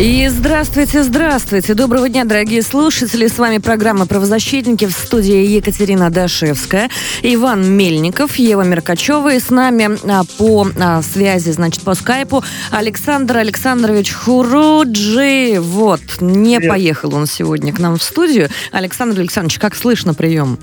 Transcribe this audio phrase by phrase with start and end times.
[0.00, 1.74] И здравствуйте, здравствуйте.
[1.74, 3.26] Доброго дня, дорогие слушатели.
[3.26, 6.88] С вами программа «Правозащитники» в студии Екатерина Дашевская,
[7.22, 9.34] Иван Мельников, Ева Меркачева.
[9.34, 15.58] И с нами а, по а, связи, значит, по скайпу Александр Александрович Хуруджи.
[15.60, 16.70] Вот, не Привет.
[16.70, 18.48] поехал он сегодня к нам в студию.
[18.72, 20.58] Александр Александрович, как слышно прием?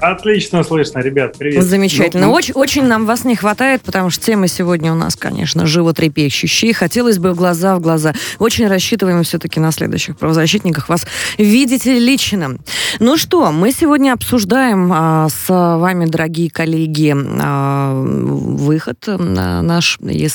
[0.00, 1.62] Отлично слышно, ребят, привет.
[1.62, 2.26] Замечательно.
[2.26, 6.72] Ну, очень, очень нам вас не хватает, потому что темы сегодня у нас, конечно, животрепещущие.
[6.72, 8.14] Хотелось бы в глаза в глаза.
[8.38, 12.56] Очень рассчитываем все-таки на следующих правозащитниках вас видеть лично.
[12.98, 20.32] Ну что, мы сегодня обсуждаем а, с вами, дорогие коллеги, а, выход а, наш из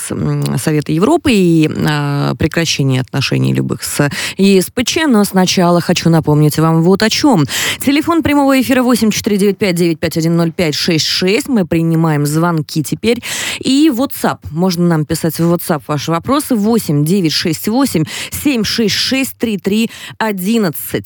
[0.62, 4.98] Совета Европы и а, прекращение отношений любых с ЕСПЧ.
[5.08, 7.46] Но сначала хочу напомнить вам вот о чем.
[7.80, 11.44] Телефон прямого эфира 849 955-951-0566.
[11.48, 13.22] Мы принимаем звонки теперь.
[13.60, 14.40] И WhatsApp.
[14.52, 16.56] Можно нам писать в WhatsApp ваши вопросы.
[16.56, 21.06] 8 968 766 3311.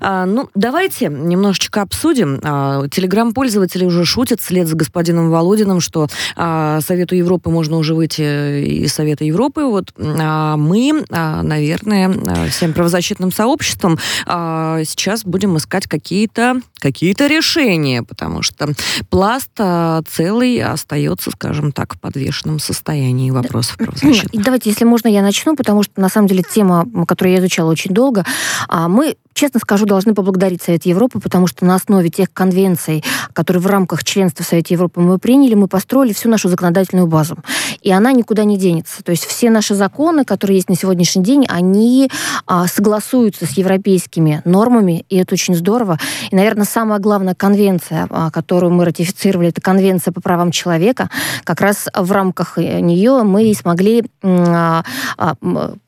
[0.00, 2.40] А, ну, давайте немножечко обсудим.
[2.42, 8.22] А, Телеграм-пользователи уже шутят вслед за господином Володиным, что а, Совету Европы можно уже выйти
[8.22, 9.64] э, из Совета Европы.
[9.64, 17.26] Вот а, мы, а, наверное, а, всем правозащитным сообществом а, сейчас будем искать какие-то какие-то
[17.26, 18.68] решения потому что
[19.10, 24.30] пласт а, целый остается, скажем так, в подвешенном состоянии вопросов правозащиты.
[24.32, 27.94] Давайте, если можно, я начну, потому что, на самом деле, тема, которую я изучала очень
[27.94, 28.26] долго,
[28.66, 33.62] а, мы честно скажу, должны поблагодарить Совет Европы, потому что на основе тех конвенций, которые
[33.62, 37.38] в рамках членства в Совете Европы мы приняли, мы построили всю нашу законодательную базу.
[37.80, 39.04] И она никуда не денется.
[39.04, 42.10] То есть все наши законы, которые есть на сегодняшний день, они
[42.46, 45.98] а, согласуются с европейскими нормами, и это очень здорово.
[46.32, 51.10] И, наверное, самая главная конвенция, а, которую мы ратифицировали, это конвенция по правам человека.
[51.44, 54.82] Как раз в рамках э, нее мы смогли а,
[55.16, 55.34] а,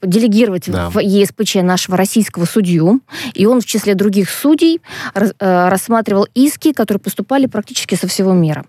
[0.02, 0.88] делегировать да.
[0.88, 3.00] в ЕСПЧ нашего российского судью,
[3.40, 4.82] и он в числе других судей
[5.14, 8.66] э, рассматривал иски, которые поступали практически со всего мира.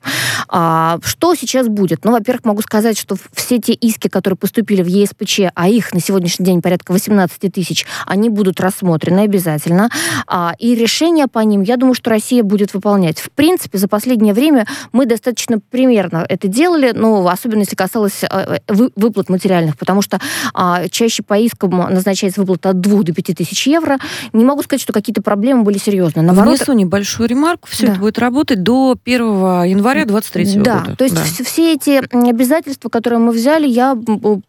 [0.48, 2.06] А, что сейчас будет?
[2.06, 6.00] Ну, во-первых, могу сказать, что все те иски, которые поступили в ЕСПЧ, а их на
[6.00, 9.90] сегодняшний день порядка 18 тысяч, они будут рассмотрены обязательно.
[10.26, 13.20] А, и решение по ним, я думаю, что Россия будет выполнять.
[13.20, 18.60] В принципе, за последнее время мы достаточно примерно это делали, но особенно если касалось э,
[18.70, 20.20] выплат материальных, потому что
[20.54, 23.98] а, чаще по искам назначается выплата от 2 до 5 тысяч евро.
[24.32, 26.24] Не могу сказать, что какие-то проблемы были серьезные.
[26.24, 26.58] Наоборот...
[26.58, 27.68] Внесу небольшую ремарку.
[27.70, 27.94] Все да.
[27.94, 29.24] это будет работать до 1
[29.66, 30.96] января 2023 да, года.
[30.96, 31.44] То есть да.
[31.44, 33.98] все эти обязательства, которые мы взяли, я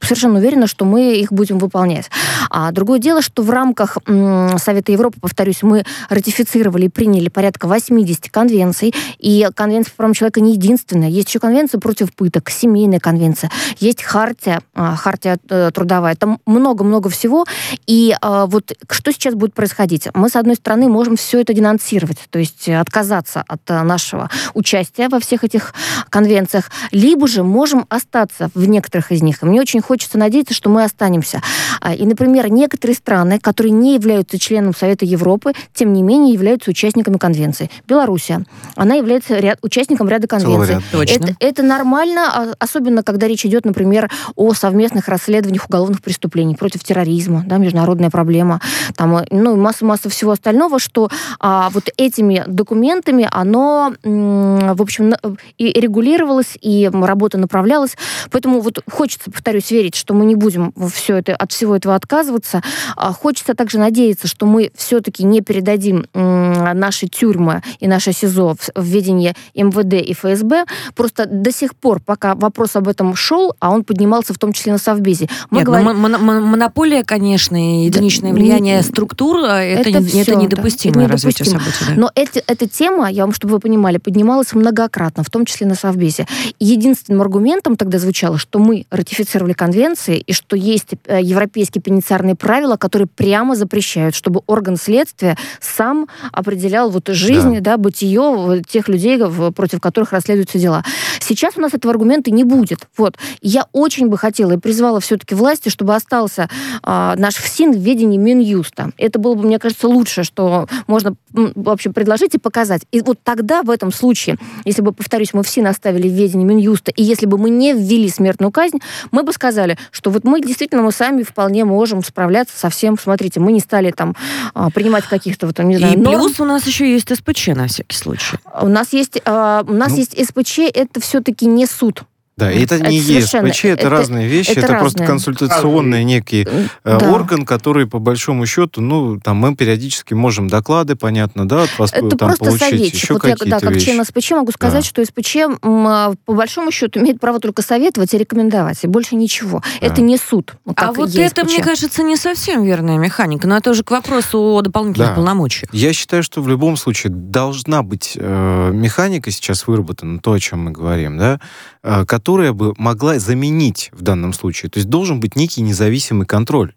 [0.01, 2.11] совершенно уверена, что мы их будем выполнять.
[2.51, 8.31] А другое дело, что в рамках Совета Европы, повторюсь, мы ратифицировали и приняли порядка 80
[8.31, 8.95] конвенций.
[9.19, 11.09] И конвенция по правам человека не единственная.
[11.09, 13.51] Есть еще конвенция против пыток, семейная конвенция.
[13.79, 16.15] Есть хартия, а, хартия э, трудовая.
[16.17, 17.47] Там много-много всего.
[17.87, 19.92] И а, вот что сейчас будет происходить?
[19.93, 24.31] Смотрите, мы, с одной стороны, можем все это денонсировать, то есть отказаться от э, нашего
[24.55, 25.75] участия во всех этих
[26.09, 29.43] конвенциях, либо же можем остаться в некоторых из них.
[29.43, 31.43] И мне очень хочется надеяться, что мы останемся.
[31.83, 36.71] А, и, например, некоторые страны, которые не являются членом Совета Европы, тем не менее являются
[36.71, 37.71] участниками конвенции.
[37.87, 40.77] Белоруссия, она является ряд, участником ряда конвенций.
[40.93, 46.83] Это, это нормально, а, особенно когда речь идет, например, о совместных расследованиях уголовных преступлений против
[46.83, 48.63] терроризма, да, международная проблема,
[48.97, 55.15] там, э, ну, масса масса всего остального, что а, вот этими документами оно, в общем,
[55.59, 57.97] и регулировалось, и работа направлялась.
[58.31, 62.63] Поэтому вот хочется, повторюсь, верить, что мы не будем все это, от всего этого отказываться.
[62.97, 68.85] А хочется также надеяться, что мы все-таки не передадим наши тюрьмы и наше СИЗО в
[68.85, 70.65] ведение МВД и ФСБ.
[70.95, 74.73] Просто до сих пор, пока вопрос об этом шел, а он поднимался в том числе
[74.73, 75.29] на Совбезе.
[75.51, 75.97] Мы Нет, говорим...
[75.97, 79.39] монополия, конечно, единичное влияние структур,
[79.73, 81.85] это это, это, не, это недопустимое да, развитие событий.
[81.89, 81.95] Да.
[81.97, 85.75] Но эти, эта тема, я вам, чтобы вы понимали, поднималась многократно, в том числе на
[85.75, 86.27] Совбезе.
[86.59, 92.77] Единственным аргументом тогда звучало, что мы ратифицировали конвенции, и что есть э, европейские пенитенциарные правила,
[92.77, 99.19] которые прямо запрещают, чтобы орган следствия сам определял вот жизнь, да, да бытие тех людей,
[99.55, 100.85] против которых расследуются дела.
[101.21, 102.89] Сейчас у нас этого аргумента не будет.
[102.97, 103.17] Вот.
[103.41, 106.49] Я очень бы хотела и призвала все-таки власти, чтобы остался
[106.83, 108.91] э, наш ФСИН в ведении Минюста.
[108.99, 112.83] Это было бы, мне кажется, лучшее, что можно в общем, предложить и показать.
[112.91, 116.91] И вот тогда, в этом случае, если бы, повторюсь, мы ФСИН оставили в ведении Минюста,
[116.91, 118.79] и если бы мы не ввели смертную казнь,
[119.11, 122.99] мы бы сказали, что вот мы действительно мы сами вполне можем справляться со всем.
[122.99, 124.15] Смотрите, мы не стали там
[124.55, 126.21] а, принимать каких-то вот, не знаю, И норм.
[126.21, 128.37] плюс у нас еще есть СПЧ на всякий случай.
[128.61, 132.03] У нас есть, а, у нас ну, есть СПЧ, это все-таки не суд.
[132.43, 136.45] Да, и это, это не ЕСПЧ, это, это разные вещи, это, это просто консультационный некий
[136.45, 137.13] э, да.
[137.13, 141.93] орган, который, по большому счету, ну, там мы периодически можем доклады, понятно, да, от вас
[141.93, 142.95] это там просто получить советчик.
[142.95, 143.87] еще вот какие-то я, да, как вещи.
[143.87, 144.89] член СПЧ могу сказать, да.
[144.89, 149.63] что СПЧ, а, по большому счету, имеет право только советовать и рекомендовать, и больше ничего.
[149.81, 149.87] Да.
[149.87, 150.55] Это не суд.
[150.75, 154.63] А вот это, мне кажется, не совсем верная механика, но это уже к вопросу о
[154.63, 155.15] дополнительных да.
[155.15, 155.73] полномочиях.
[155.73, 160.65] Я считаю, что в любом случае должна быть э, механика сейчас выработана, то, о чем
[160.65, 161.39] мы говорим, да,
[161.83, 164.71] которая бы могла заменить в данном случае.
[164.71, 166.75] То есть должен быть некий независимый контроль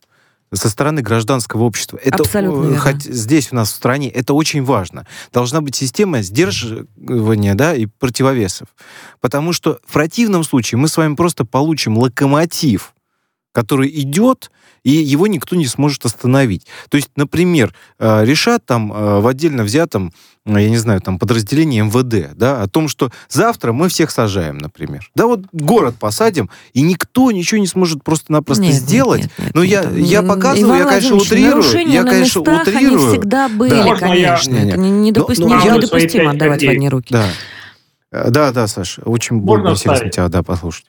[0.54, 2.00] со стороны гражданского общества.
[2.04, 5.06] Это Абсолютно хоть здесь у нас в стране это очень важно.
[5.34, 8.68] Должна быть система сдерживания, да, и противовесов,
[9.22, 12.94] потому что в противном случае мы с вами просто получим локомотив,
[13.51, 14.51] который идет
[14.86, 16.68] и его никто не сможет остановить.
[16.90, 20.14] То есть, например, э, решат там э, в отдельно взятом,
[20.46, 24.60] э, я не знаю, там подразделении МВД, да, о том, что завтра мы всех сажаем,
[24.60, 25.10] например.
[25.16, 29.22] Да, вот город посадим, и никто ничего не сможет просто-напросто нет, сделать.
[29.22, 30.08] Нет, нет, Но нет, я, нет.
[30.08, 31.92] я показываю, Иван я, конечно, утрирую.
[31.92, 33.08] Я, конечно, местах, утрирую.
[33.08, 33.96] Они всегда были, да.
[33.96, 34.56] конечно.
[34.56, 34.70] Я...
[34.70, 37.12] Это недопустимо, но, но недопустимо отдавать в одни руки.
[37.12, 37.26] Да.
[38.12, 40.86] Да, да, Саша, очень больно интересно тебя да, послушать.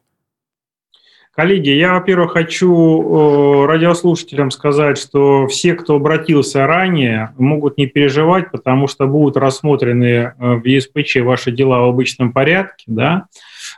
[1.36, 8.88] Коллеги, я, во-первых, хочу радиослушателям сказать, что все, кто обратился ранее, могут не переживать, потому
[8.88, 13.26] что будут рассмотрены э, в ЕСПЧ ваши дела в обычном порядке, да,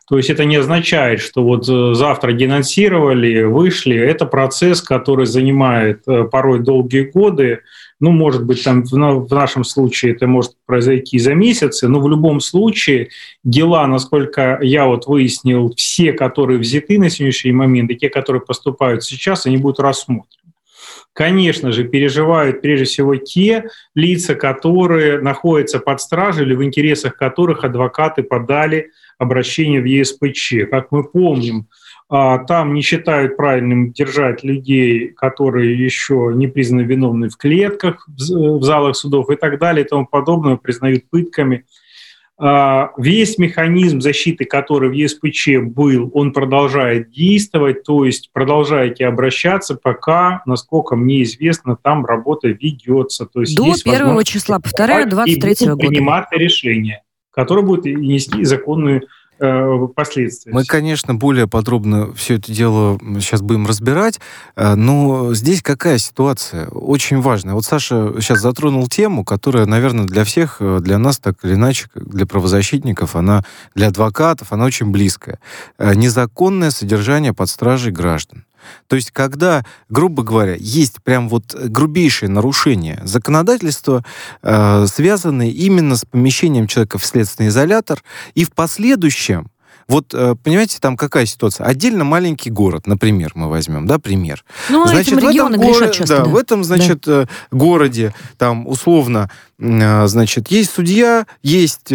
[0.08, 3.96] то есть это не означает, что вот э, завтра денонсировали, вышли.
[3.96, 7.60] Это процесс, который занимает э, порой долгие годы.
[8.00, 12.38] Ну, может быть, там в нашем случае это может произойти за месяцы, но в любом
[12.40, 13.08] случае
[13.42, 19.02] дела, насколько я вот выяснил, все, которые взяты на сегодняшний момент, и те, которые поступают
[19.02, 20.26] сейчас, они будут рассмотрены.
[21.12, 23.64] Конечно же, переживают прежде всего те
[23.96, 30.70] лица, которые находятся под стражей или в интересах которых адвокаты подали обращение в ЕСПЧ.
[30.70, 31.66] Как мы помним,
[32.08, 38.96] там не считают правильным держать людей, которые еще не признаны виновными в клетках, в залах
[38.96, 41.64] судов и так далее и тому подобное, признают пытками.
[42.40, 49.74] А, весь механизм защиты, который в ЕСПЧ был, он продолжает действовать, то есть продолжаете обращаться,
[49.74, 53.26] пока, насколько мне известно, там работа ведется.
[53.26, 55.76] То есть До есть 1 числа, повторяю, 23 года.
[55.78, 57.02] принимать решение,
[57.32, 59.08] которое будет нести законную
[59.40, 60.52] Э, последствия.
[60.52, 64.20] Мы, конечно, более подробно все это дело сейчас будем разбирать,
[64.56, 66.66] э, но здесь какая ситуация?
[66.68, 67.54] Очень важная.
[67.54, 71.86] Вот Саша сейчас затронул тему, которая, наверное, для всех, э, для нас так или иначе,
[71.94, 73.44] для правозащитников, она
[73.76, 75.38] для адвокатов, она очень близкая.
[75.78, 78.44] Незаконное содержание под стражей граждан.
[78.86, 84.04] То есть, когда, грубо говоря, есть прям вот грубейшие нарушения законодательства,
[84.42, 88.02] э, связанные именно с помещением человека в следственный изолятор,
[88.34, 89.50] и в последующем
[89.88, 91.66] вот, э, понимаете, там какая ситуация?
[91.66, 94.44] Отдельно маленький город, например, мы возьмем, да, пример.
[94.68, 96.16] Ну, значит, этим регионы в этом грешат часто.
[96.18, 97.22] Да, да, в этом, значит, да.
[97.22, 101.88] Э, городе, там, условно, значит, есть судья, есть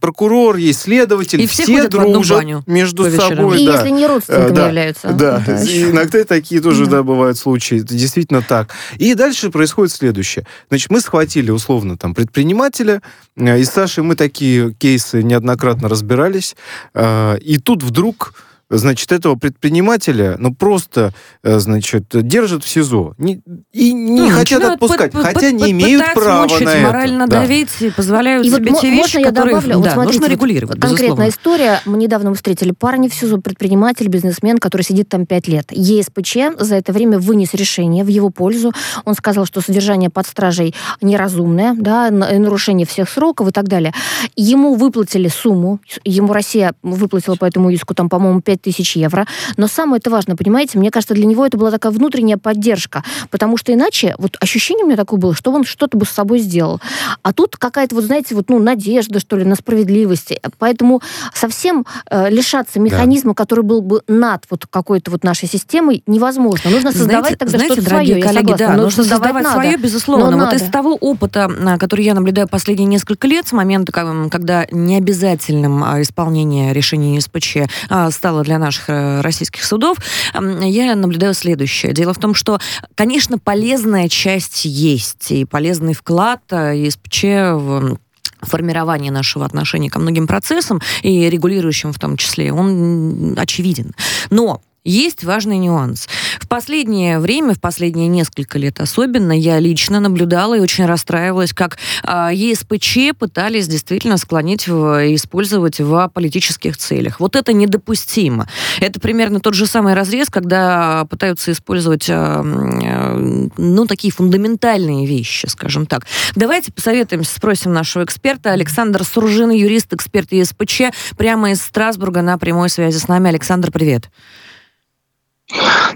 [0.00, 3.62] прокурор, есть следователь, и все, все дружат между собой.
[3.62, 3.74] И да.
[3.74, 5.12] если не родственниками да, являются.
[5.12, 5.62] Да, да.
[5.62, 6.96] иногда такие тоже, да.
[6.96, 8.70] да, бывают случаи, это действительно так.
[8.98, 10.46] И дальше происходит следующее.
[10.68, 13.02] Значит, мы схватили, условно, там, предпринимателя,
[13.36, 16.56] и с Сашей мы такие кейсы неоднократно разбирались,
[16.94, 18.34] и тут вдруг
[18.68, 23.14] значит, этого предпринимателя, ну, просто, э, значит, держат в СИЗО.
[23.18, 23.42] Не,
[23.72, 26.86] и не ну, хотят отпускать, под, хотя под, не имеют права мучить, на это.
[26.86, 27.40] морально да.
[27.40, 29.70] давить и позволяют и себе вот, те вещи, я которые добавлю?
[29.70, 31.80] Да, вот смотрите, нужно регулировать, Конкретная история.
[31.84, 35.66] Мы недавно встретили парня в СИЗО, предприниматель, бизнесмен, который сидит там пять лет.
[35.70, 38.72] ЕСПЧ за это время вынес решение в его пользу.
[39.04, 43.92] Он сказал, что содержание под стражей неразумное, да, нарушение всех сроков и так далее.
[44.34, 49.26] Ему выплатили сумму, ему Россия выплатила по этому иску, там, по-моему, 5 5 тысяч евро.
[49.56, 53.56] Но самое это важно, понимаете, мне кажется, для него это была такая внутренняя поддержка, потому
[53.56, 56.80] что иначе, вот ощущение у меня такое было, что он что-то бы с собой сделал.
[57.22, 60.32] А тут какая-то, вот знаете, вот, ну, надежда, что ли, на справедливость.
[60.58, 61.02] Поэтому
[61.34, 63.34] совсем э, лишаться механизма, да.
[63.34, 66.70] который был бы над вот какой-то вот нашей системой, невозможно.
[66.70, 69.52] Нужно создавать знаете, тогда знаете, что-то свое, коллеги, да, нужно создавать надо.
[69.52, 70.30] свое, безусловно.
[70.30, 70.56] Но вот надо.
[70.56, 76.72] из того опыта, который я наблюдаю последние несколько лет, с момента, когда необязательным а, исполнение
[76.72, 77.56] решений СПЧ
[77.88, 79.98] а, стало для наших э, российских судов,
[80.34, 81.92] я наблюдаю следующее.
[81.92, 82.58] Дело в том, что,
[82.94, 87.98] конечно, полезная часть есть, и полезный вклад ЕСПЧ в
[88.42, 93.92] формирование нашего отношения ко многим процессам и регулирующим в том числе, он очевиден.
[94.30, 96.08] Но есть важный нюанс.
[96.40, 101.76] В последнее время, в последние несколько лет особенно, я лично наблюдала и очень расстраивалась, как
[102.04, 107.18] э, ЕСПЧ пытались действительно склонить в, использовать в политических целях.
[107.20, 108.48] Вот это недопустимо.
[108.80, 115.46] Это примерно тот же самый разрез, когда пытаются использовать, э, э, ну, такие фундаментальные вещи,
[115.46, 116.06] скажем так.
[116.36, 118.52] Давайте посоветуемся, спросим нашего эксперта.
[118.52, 120.82] Александр Суржин, юрист, эксперт ЕСПЧ,
[121.16, 123.28] прямо из Страсбурга на прямой связи с нами.
[123.28, 124.08] Александр, привет.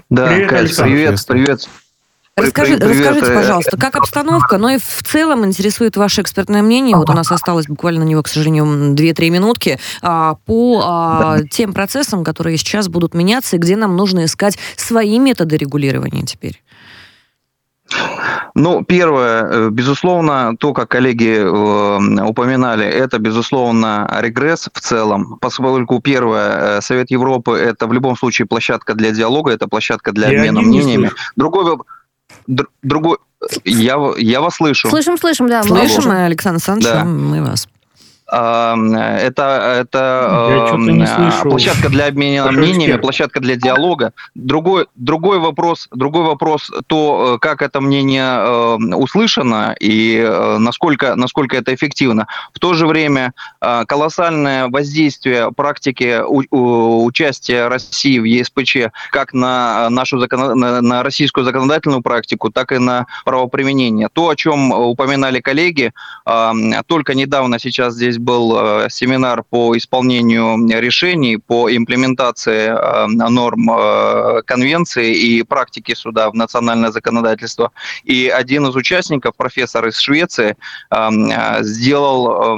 [0.09, 1.69] Да, привет, Кать, привет, привет.
[2.37, 6.95] Расскажи, привет, расскажите, пожалуйста, как обстановка, но ну и в целом интересует ваше экспертное мнение.
[6.95, 11.73] Вот у нас осталось буквально на него, к сожалению, 2-3 минутки а, по а, тем
[11.73, 16.61] процессам, которые сейчас будут меняться, и где нам нужно искать свои методы регулирования теперь.
[18.55, 25.99] Ну, первое, э, безусловно, то, как коллеги э, упоминали, это, безусловно, регресс в целом, поскольку
[26.01, 30.39] первое, э, Совет Европы– это в любом случае площадка для диалога, это площадка для я
[30.39, 31.11] обмена мнениями.
[31.35, 31.77] Другой,
[32.83, 33.17] другой,
[33.63, 34.89] я, я вас слышу.
[34.89, 35.63] Слышим, слышим, да.
[35.63, 37.03] Слышим, Александр Александрович, да.
[37.05, 37.67] мы вас.
[38.31, 40.77] Это, это
[41.43, 44.13] площадка для обмена мнениями, площадка для диалога.
[44.35, 51.15] Другой, другой, вопрос, другой вопрос, то, э, как это мнение э, услышано и э, насколько,
[51.15, 52.27] насколько это эффективно.
[52.53, 60.57] В то же время колоссальное воздействие практики участия России в ЕСПЧ как на нашу закон...
[60.59, 64.09] на российскую законодательную практику, так и на правоприменение.
[64.11, 65.91] То, о чем упоминали коллеги,
[66.87, 74.41] только недавно сейчас здесь был э, семинар по исполнению решений, по имплементации э, норм э,
[74.43, 77.71] конвенции и практики суда в национальное законодательство.
[78.03, 80.55] И один из участников, профессор из Швеции,
[81.61, 82.57] сделал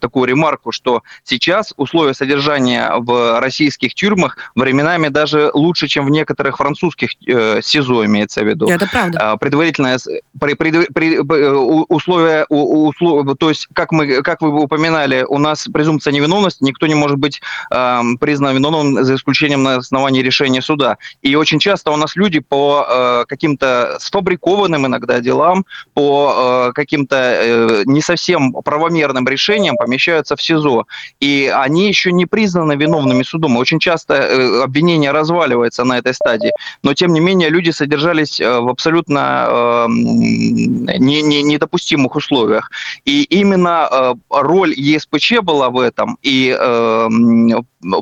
[0.00, 6.58] такую ремарку, что сейчас условия содержания в российских тюрьмах временами даже лучше, чем в некоторых
[6.58, 8.68] французских СИЗО, имеется в виду.
[8.68, 9.36] Это правда.
[9.40, 9.98] Предварительное
[10.38, 16.12] при, при, при, условия, условия, то есть, как, мы, как вы упоминали, у нас презумпция
[16.12, 20.98] невиновности, никто не может быть э, признан виновным за исключением на основании решения суда.
[21.22, 27.16] И очень часто у нас люди по э, каким-то сфабрикованным иногда делам, по э, каким-то
[27.16, 30.84] э, не совсем правомерным решениям помещаются в СИЗО.
[31.20, 33.56] И они еще не признаны виновными судом.
[33.56, 36.52] очень часто э, обвинение разваливается на этой стадии.
[36.82, 42.70] Но, тем не менее, люди содержались э, в абсолютно э, не, не, недопустимых условиях.
[43.06, 44.14] И именно э,
[44.58, 47.08] роль ЕСПЧ была в этом, и э,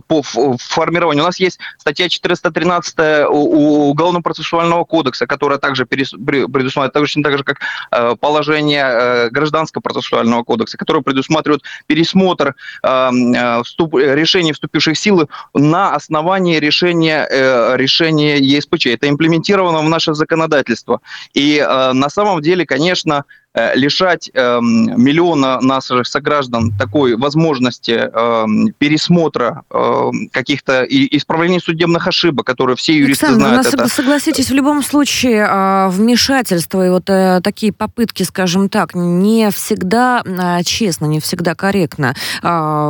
[0.08, 1.22] по формированию.
[1.25, 7.58] У нас есть статья 413 Уголовного процессуального кодекса, которая также предусматривает, точно так же, как
[7.90, 15.28] э, положение э, Гражданского процессуального кодекса, которое предусматривает пересмотр э, вступ, решений, вступивших в силу
[15.52, 17.28] на основании решения,
[17.76, 18.86] решения ЕСПЧ.
[18.86, 21.00] Это имплементировано в наше законодательство.
[21.34, 21.60] И
[21.92, 28.46] на самом деле, конечно, Э, лишать э, миллиона наших сограждан такой возможности э,
[28.78, 33.75] пересмотра э, каких-то и исправления судебных ошибок, которые все юристы Александр, знают.
[33.75, 33.88] Это...
[33.88, 40.22] согласитесь, в любом случае э, вмешательство и вот э, такие попытки, скажем так, не всегда
[40.25, 42.48] э, честно, не всегда корректно э,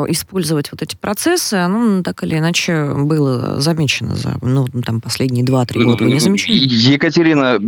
[0.09, 5.85] использовать вот эти процессы, ну, так или иначе было замечено за ну, там, последние 2-3
[5.85, 6.05] года.
[6.05, 6.57] Вы не замечали?
[6.57, 7.59] Екатерина,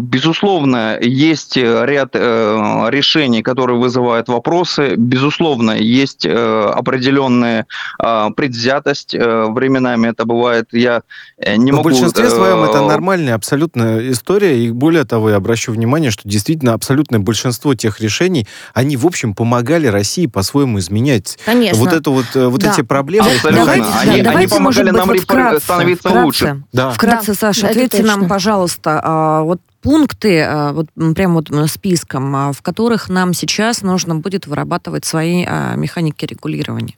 [0.00, 4.94] безусловно, есть ряд э, решений, которые вызывают вопросы.
[4.96, 7.66] Безусловно, есть э, определенная
[8.02, 9.14] э, предвзятость.
[9.14, 10.68] Э, временами это бывает.
[10.72, 11.02] Я
[11.38, 11.88] э, не Но могу...
[11.88, 14.58] В большинстве э, своем это нормальная абсолютная история.
[14.58, 19.34] И более того, я обращу внимание, что действительно абсолютное большинство тех решений, они, в общем,
[19.34, 21.78] помогали России по-своему изменять Конечно.
[21.78, 22.72] вот, это вот, э, вот да.
[22.72, 23.28] эти проблемы.
[23.28, 23.64] Абсолютно.
[23.64, 26.62] Давайте, они, да, они помогали нам вот вкратце, становиться вкратце, лучше.
[26.72, 26.90] Да.
[26.90, 32.60] Вкратце, Саша, ответьте нам, пожалуйста, а, вот пункты, а, вот прям вот списком, а, в
[32.60, 36.94] которых нам сейчас нужно будет вырабатывать свои а, механики регулирования?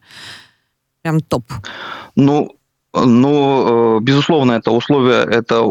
[1.02, 1.44] Прям топ.
[2.16, 2.56] Ну,
[2.92, 5.62] Ну, безусловно, это условие, это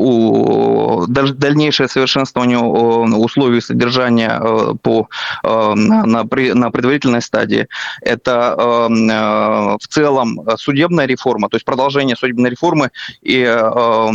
[1.08, 4.40] дальнейшее совершенствование условий содержания
[4.82, 5.10] по,
[5.44, 6.24] на, на
[6.72, 7.68] предварительной стадии.
[8.02, 12.90] Это в целом судебная реформа, то есть продолжение судебной реформы
[13.22, 13.46] и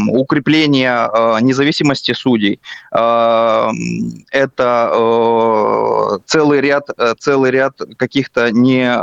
[0.08, 1.10] укрепление
[1.42, 2.58] независимости судей.
[2.90, 3.40] Это
[6.24, 8.96] целый ряд, целый ряд каких-то не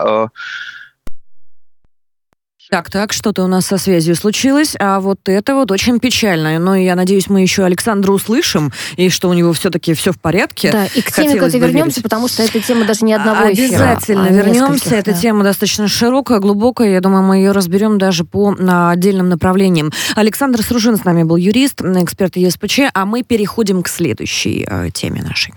[2.72, 6.58] так, так, что-то у нас со связью случилось, а вот это вот очень печально.
[6.58, 10.72] Но я надеюсь, мы еще Александра услышим, и что у него все-таки все в порядке.
[10.72, 13.92] Да, и к теме куда-то вернемся, потому что эта тема даже не одного эфира.
[13.92, 14.96] Обязательно вернемся.
[14.96, 15.18] Эта да.
[15.18, 16.92] тема достаточно широкая, глубокая.
[16.92, 19.92] Я думаю, мы ее разберем даже по на отдельным направлениям.
[20.16, 25.22] Александр Сружин с нами был юрист, эксперт ЕСПЧ, а мы переходим к следующей э, теме
[25.22, 25.54] нашей.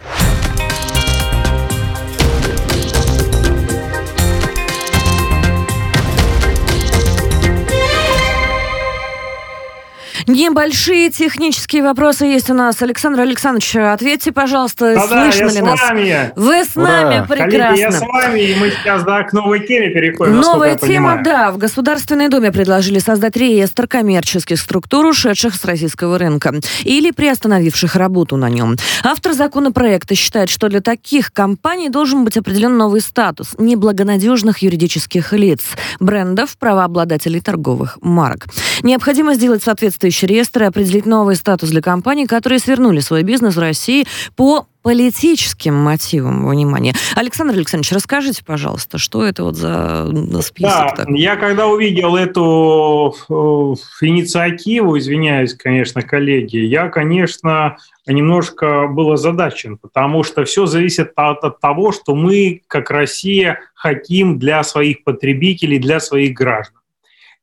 [10.27, 12.81] Небольшие технические вопросы есть у нас.
[12.81, 15.81] Александр Александрович, ответьте, пожалуйста, да, слышно да, ли нас?
[15.81, 16.33] Вами.
[16.37, 16.87] Вы с Ура.
[16.87, 17.59] нами, прекрасно.
[17.59, 20.41] Коллеги, я с вами, и мы сейчас да, к новой теме переходим.
[20.41, 21.53] Новая тема, да.
[21.53, 26.55] В Государственной Думе предложили создать реестр коммерческих структур, ушедших с российского рынка
[26.85, 28.77] или приостановивших работу на нем.
[29.03, 35.61] Автор законопроекта считает, что для таких компаний должен быть определен новый статус неблагонадежных юридических лиц,
[36.01, 38.47] брендов, правообладателей торговых марок.
[38.83, 43.57] Необходимо сделать соответствующие соответствующий реестр и определить новый статус для компаний, которые свернули свой бизнес
[43.57, 44.07] в России
[44.37, 46.93] по политическим мотивам, внимание.
[47.17, 50.07] Александр Александрович, расскажите, пожалуйста, что это вот за
[50.43, 50.97] список?
[50.97, 59.79] Да, я когда увидел эту э, инициативу, извиняюсь, конечно, коллеги, я, конечно, немножко был озадачен,
[59.79, 65.79] потому что все зависит от, от того, что мы, как Россия, хотим для своих потребителей,
[65.79, 66.84] для своих граждан.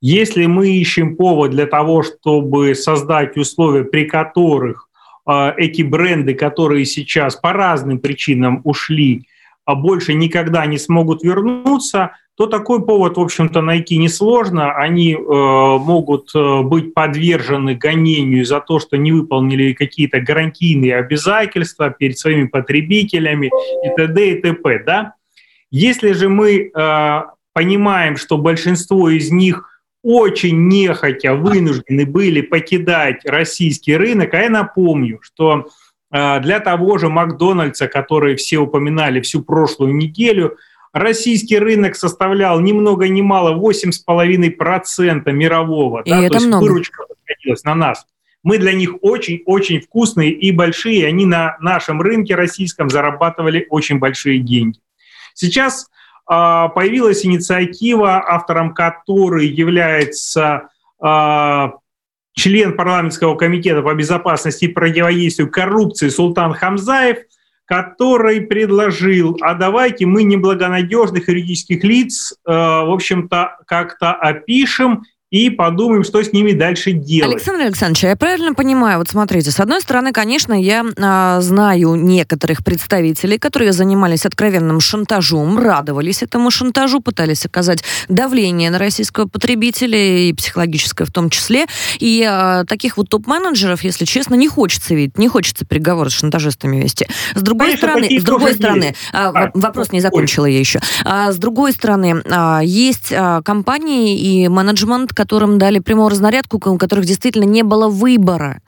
[0.01, 4.89] Если мы ищем повод для того, чтобы создать условия, при которых
[5.29, 9.27] э, эти бренды, которые сейчас по разным причинам ушли,
[9.63, 14.73] а больше никогда не смогут вернуться, то такой повод, в общем-то, найти несложно.
[14.73, 22.17] Они э, могут быть подвержены гонению за то, что не выполнили какие-то гарантийные обязательства перед
[22.17, 23.51] своими потребителями
[23.85, 24.31] и т.д.
[24.31, 24.83] и т.п.
[24.83, 25.13] Да?
[25.69, 27.21] Если же мы э,
[27.53, 29.70] понимаем, что большинство из них
[30.03, 34.33] очень нехотя вынуждены были покидать российский рынок.
[34.33, 35.67] А я напомню, что
[36.09, 40.57] а, для того же Макдональдса, который все упоминали всю прошлую неделю,
[40.91, 46.01] российский рынок составлял ни много ни мало 8,5% мирового.
[46.01, 46.63] И да, это то есть много.
[46.63, 48.05] выручка подходилась на нас.
[48.43, 51.05] Мы для них очень-очень вкусные и большие.
[51.07, 54.79] Они на нашем рынке российском зарабатывали очень большие деньги.
[55.35, 55.90] Сейчас
[56.31, 60.69] появилась инициатива, автором которой является
[61.01, 61.73] а,
[62.33, 67.17] член парламентского комитета по безопасности и противодействию коррупции Султан Хамзаев,
[67.65, 76.03] который предложил, а давайте мы неблагонадежных юридических лиц, а, в общем-то, как-то опишем и подумаем,
[76.03, 77.35] что с ними дальше делать.
[77.35, 82.65] Александр Александрович, я правильно понимаю, вот смотрите, с одной стороны, конечно, я а, знаю некоторых
[82.65, 90.33] представителей, которые занимались откровенным шантажом, радовались этому шантажу, пытались оказать давление на российского потребителя и
[90.33, 91.65] психологическое в том числе.
[91.99, 96.81] И а, таких вот топ-менеджеров, если честно, не хочется видеть, не хочется переговоры с шантажистами
[96.81, 97.07] вести.
[97.35, 100.53] С другой конечно, стороны, с другой стороны, а, а, вопрос не закончила ой.
[100.53, 100.81] я еще.
[101.05, 106.77] А, с другой стороны, а, есть а, компании и менеджмент, которым дали прямую разнарядку, у
[106.79, 108.63] которых действительно не было выбора.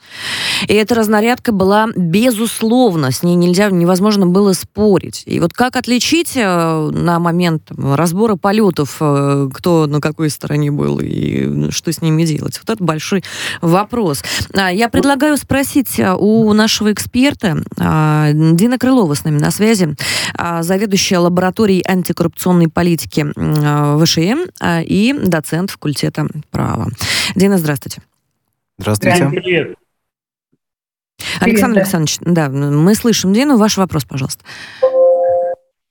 [0.67, 5.23] И эта разнарядка была безусловно, с ней нельзя, невозможно было спорить.
[5.25, 10.99] И вот как отличить э, на момент разбора полетов, э, кто на какой стороне был
[11.01, 12.59] и что с ними делать?
[12.59, 13.23] Вот это большой
[13.61, 14.23] вопрос.
[14.53, 19.95] А, я предлагаю спросить э, у нашего эксперта Дина Крылова с нами на связи,
[20.61, 24.49] заведующая лабораторией антикоррупционной политики ВШМ
[24.83, 26.87] и доцент факультета права.
[27.35, 28.01] Дина, здравствуйте.
[28.77, 29.29] Здравствуйте.
[29.29, 29.75] Привет.
[31.39, 33.57] Александр Александрович, да, мы слышим Дину.
[33.57, 34.43] Ваш вопрос, пожалуйста.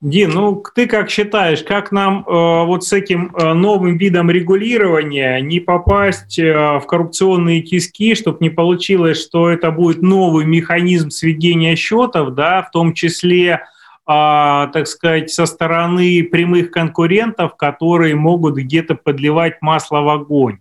[0.03, 5.41] Дин, ну ты как считаешь, как нам э, вот с этим э, новым видом регулирования
[5.41, 11.77] не попасть э, в коррупционные тиски, чтобы не получилось, что это будет новый механизм сведения
[11.77, 13.63] счетов, да, в том числе,
[14.07, 20.59] э, так сказать, со стороны прямых конкурентов, которые могут где-то подливать масло в огонь.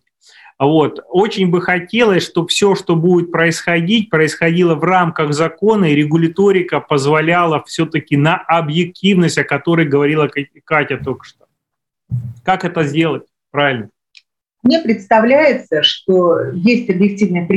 [0.59, 0.99] Вот.
[1.09, 7.63] Очень бы хотелось, чтобы все, что будет происходить, происходило в рамках закона, и регуляторика позволяла
[7.65, 10.29] все-таки на объективность, о которой говорила
[10.63, 11.45] Катя только что.
[12.43, 13.89] Как это сделать правильно?
[14.63, 17.47] мне представляется, что есть объективные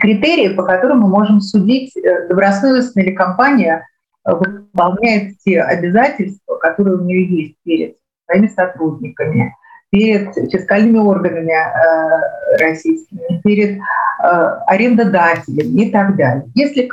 [0.00, 3.86] критерии, по которым мы можем судить, э, добросовестно ли компания
[4.26, 9.54] выполняет те обязательства, которые у нее есть перед своими сотрудниками,
[9.90, 13.80] перед фискальными органами э, российскими, перед
[14.18, 16.46] арендодателями и так далее.
[16.54, 16.88] Если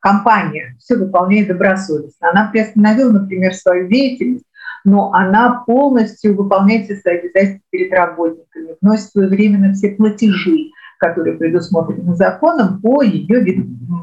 [0.00, 4.44] компания все выполняет добросовестно, она приостановила, например, свою деятельность,
[4.84, 12.14] но она полностью выполняет все свои обязательства перед работниками, вносит своевременно все платежи, которые предусмотрены
[12.16, 13.40] законом по ее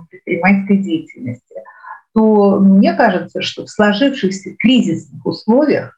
[0.09, 1.55] предпринимательской деятельности,
[2.13, 5.97] то мне кажется, что в сложившихся кризисных условиях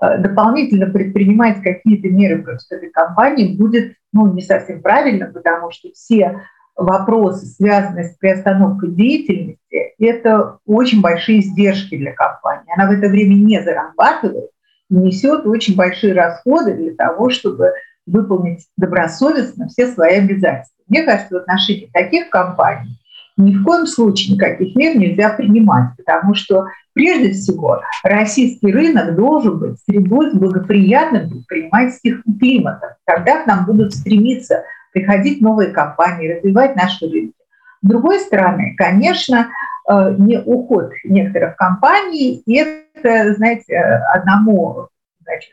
[0.00, 5.88] э, дополнительно предпринимать какие-то меры против этой компании будет ну, не совсем правильно, потому что
[5.92, 6.42] все
[6.76, 12.72] вопросы, связанные с приостановкой деятельности, это очень большие издержки для компании.
[12.76, 14.50] Она в это время не зарабатывает
[14.90, 17.72] несет очень большие расходы для того, чтобы
[18.06, 20.82] выполнить добросовестно все свои обязательства.
[20.88, 22.98] Мне кажется, в отношении таких компаний
[23.36, 29.58] ни в коем случае никаких мер нельзя принимать, потому что прежде всего российский рынок должен
[29.58, 32.90] быть средой с благоприятным предпринимательским климатом.
[33.04, 37.34] Тогда к нам будут стремиться приходить новые компании, развивать наши рынки.
[37.82, 39.48] С другой стороны, конечно,
[39.90, 44.88] э, не уход некоторых компаний, это, знаете, одному
[45.22, 45.50] значит,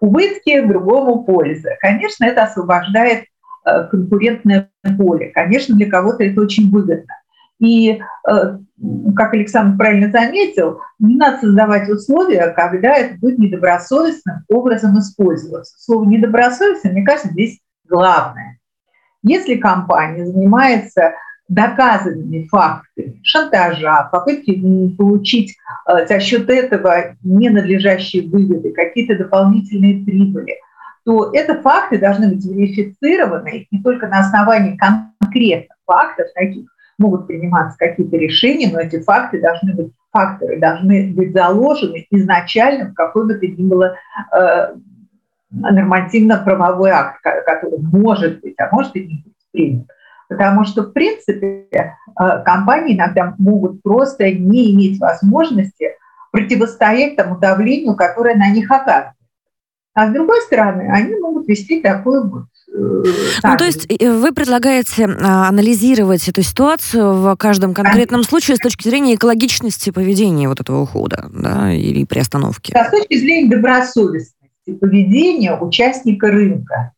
[0.00, 1.76] убытки, другому польза.
[1.80, 3.24] Конечно, это освобождает
[3.64, 5.30] конкурентное поле.
[5.34, 7.14] Конечно, для кого-то это очень выгодно.
[7.62, 8.58] И, э,
[9.14, 15.74] как Александр правильно заметил, не надо создавать условия, когда это будет недобросовестным образом использоваться.
[15.78, 18.58] Слово «недобросовестно», мне кажется, здесь главное.
[19.22, 21.12] Если компания занимается
[21.48, 24.60] доказанными фактами шантажа, попытки
[24.96, 30.56] получить э, за счет этого ненадлежащие выгоды, какие-то дополнительные прибыли,
[31.04, 36.66] то это факты должны быть верифицированы не только на основании конкретных фактов, таких
[36.98, 42.94] могут приниматься какие-то решения, но эти факты должны быть, факторы должны быть заложены изначально в
[42.94, 43.96] какой бы то ни было
[44.32, 44.74] э,
[45.50, 49.86] нормативно-правовой акт, который может быть, а может и не быть принят.
[50.28, 51.94] Потому что, в принципе, э,
[52.44, 55.90] компании иногда могут просто не иметь возможности
[56.30, 59.21] противостоять тому давлению, которое на них оказывается.
[59.94, 63.02] А с другой стороны, они могут вести такой вот э,
[63.42, 68.88] ну, то есть вы предлагаете а, анализировать эту ситуацию в каждом конкретном случае с точки
[68.88, 72.72] зрения экологичности поведения вот этого ухода да, или приостановки?
[72.72, 74.34] Да, с точки зрения добросовестности
[74.80, 76.92] поведения участника рынка.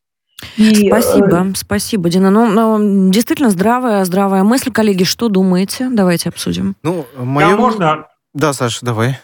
[0.57, 1.53] И, спасибо, э...
[1.57, 2.31] спасибо, Дина.
[2.31, 5.05] Ну, ну, действительно здравая, здравая мысль, коллеги.
[5.05, 5.89] Что думаете?
[5.91, 6.77] Давайте обсудим.
[6.83, 7.49] Ну, мое...
[7.49, 8.07] Да, можно?
[8.35, 9.19] Да, Саша, давай.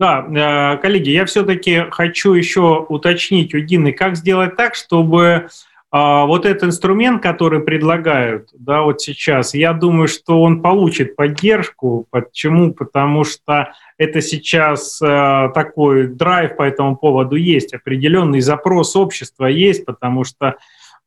[0.00, 5.50] Да, э, коллеги, я все-таки хочу еще уточнить у Дины, как сделать так, чтобы
[5.92, 12.06] а, вот этот инструмент, который предлагают, да, вот сейчас, я думаю, что он получит поддержку.
[12.10, 12.72] Почему?
[12.72, 19.84] Потому что это сейчас э, такой драйв по этому поводу есть, определенный запрос общества есть,
[19.84, 20.56] потому что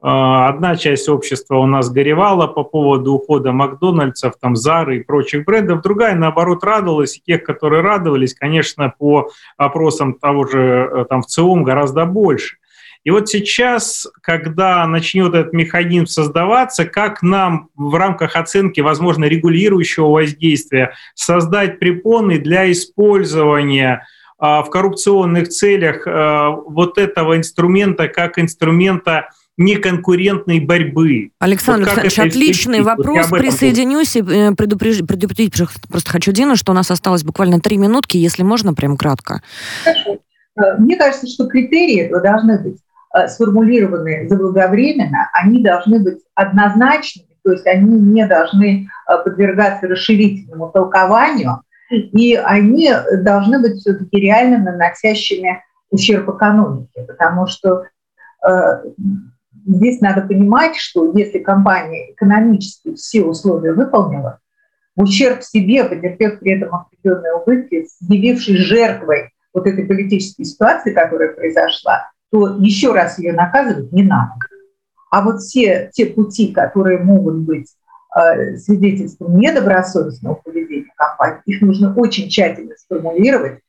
[0.06, 5.82] одна часть общества у нас горевала по поводу ухода Макдональдсов, там, Зары и прочих брендов,
[5.82, 11.28] другая, наоборот, радовалась, и тех, которые радовались, конечно, по опросам того же э, там, в
[11.28, 12.58] ЦИОМ гораздо больше.
[13.04, 20.08] И вот сейчас, когда начнет этот механизм создаваться, как нам в рамках оценки, возможно, регулирующего
[20.08, 24.06] воздействия создать препоны для использования
[24.38, 31.32] а, в коррупционных целях а, вот этого инструмента как инструмента неконкурентной борьбы.
[31.40, 33.30] Александр вот Александрович, отличный вопрос.
[33.30, 35.54] Вот Присоединюсь и э, предупредить, предупредить
[35.90, 39.42] просто хочу Дину, что у нас осталось буквально три минутки, если можно, прям кратко.
[39.84, 40.20] Хорошо.
[40.58, 42.78] Э, мне кажется, что критерии должны быть
[43.16, 51.62] Э, сформулированы заблаговременно, они должны быть однозначными, то есть они не должны подвергаться расширительному толкованию,
[51.92, 55.62] и они должны быть все-таки реально наносящими
[55.92, 57.84] ущерб экономике, потому что
[59.66, 64.40] здесь надо понимать, что если компания экономически все условия выполнила,
[64.96, 71.34] в ущерб себе, потерпев при этом определенные убытки, явившись жертвой вот этой политической ситуации, которая
[71.34, 74.34] произошла, то еще раз ее наказывать не надо.
[75.12, 77.68] А вот все те пути, которые могут быть
[78.16, 83.60] э, свидетельством недобросовестного поведения компании, их нужно очень тщательно сформулировать,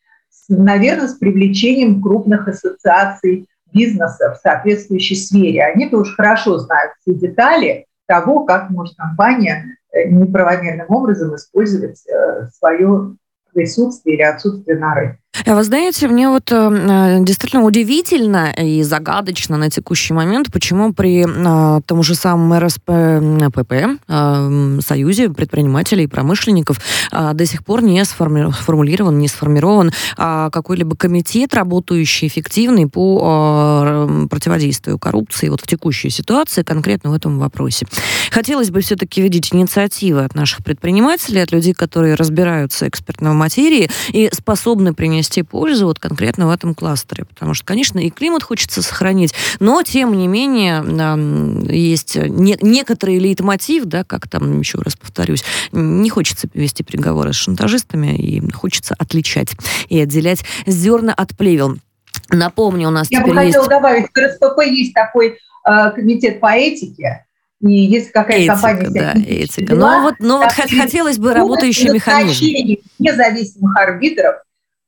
[0.48, 5.64] наверное, с привлечением крупных ассоциаций бизнеса в соответствующей сфере.
[5.64, 12.48] Они-то уж хорошо знают все детали того, как может компания э, неправомерным образом использовать э,
[12.56, 13.16] свое
[13.52, 15.23] присутствие или отсутствие на рынке.
[15.46, 21.26] А вы знаете, мне вот э, действительно удивительно и загадочно на текущий момент, почему при
[21.26, 28.04] э, том же самом РСПП, э, Союзе предпринимателей и промышленников, э, до сих пор не
[28.04, 36.10] сформулирован, не сформирован э, какой-либо комитет, работающий эффективный по э, противодействию коррупции вот в текущей
[36.10, 37.86] ситуации, конкретно в этом вопросе.
[38.30, 43.90] Хотелось бы все-таки видеть инициативы от наших предпринимателей, от людей, которые разбираются экспертно в материи
[44.10, 47.24] и способны принести пользу вот конкретно в этом кластере.
[47.24, 50.82] Потому что, конечно, и климат хочется сохранить, но, тем не менее,
[51.70, 57.36] есть не, некоторый лейтмотив, да, как там, еще раз повторюсь, не хочется вести переговоры с
[57.36, 59.52] шантажистами, и хочется отличать
[59.88, 61.76] и отделять зерна от плевел.
[62.30, 63.70] Напомню, у нас Я теперь бы хотела есть...
[63.70, 67.24] добавить, в РСПП есть такой э, комитет по этике,
[67.60, 68.90] и если какая-то компания...
[68.90, 69.74] да, этика.
[69.74, 72.82] Но вот, но вот хотелось бы работающий механизм.
[72.98, 74.36] независимых арбитров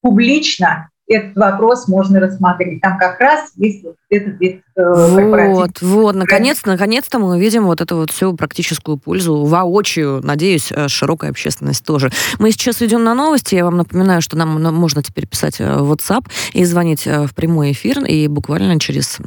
[0.01, 2.81] публично этот вопрос можно рассмотреть.
[2.81, 7.81] Там как раз есть вот этот вид э, Вот, вот, наконец, наконец-то мы увидим вот
[7.81, 12.11] эту вот всю практическую пользу воочию, надеюсь, э, широкая общественность тоже.
[12.39, 13.55] Мы сейчас идем на новости.
[13.55, 17.35] Я вам напоминаю, что нам можно теперь писать э, в WhatsApp и звонить э, в
[17.35, 19.19] прямой эфир, и буквально через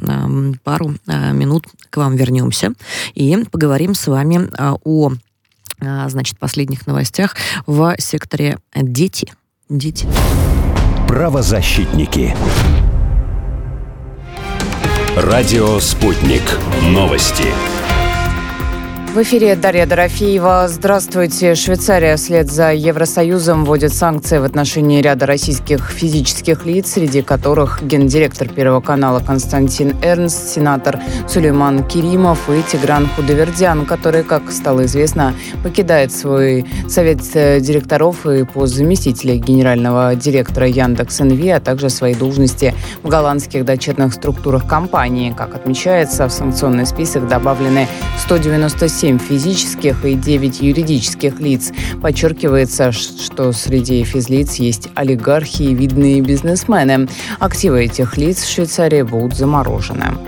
[0.64, 2.72] пару минут к вам вернемся
[3.14, 5.12] и поговорим с вами о
[6.08, 9.32] значит, последних новостях в секторе «Дети».
[9.70, 10.08] Дети.
[11.06, 12.34] Правозащитники.
[15.16, 16.42] Радио «Спутник».
[16.82, 17.44] Новости.
[19.12, 20.66] В эфире Дарья Дорофеева.
[20.68, 21.56] Здравствуйте.
[21.56, 28.48] Швейцария вслед за Евросоюзом вводит санкции в отношении ряда российских физических лиц, среди которых гендиректор
[28.48, 36.12] Первого канала Константин Эрнст, сенатор Сулейман Киримов и Тигран Худовердян, который, как стало известно, покидает
[36.12, 42.74] свой совет э, директоров и пост заместителя генерального директора Яндекс НВ, а также свои должности
[43.02, 45.34] в голландских дочерных структурах компании.
[45.36, 47.88] Как отмечается, в санкционный список добавлены
[48.20, 51.72] 197 7 физических и 9 юридических лиц.
[52.02, 57.08] Подчеркивается, что среди физлиц есть олигархи и видные бизнесмены.
[57.38, 60.18] Активы этих лиц в Швейцарии будут заморожены.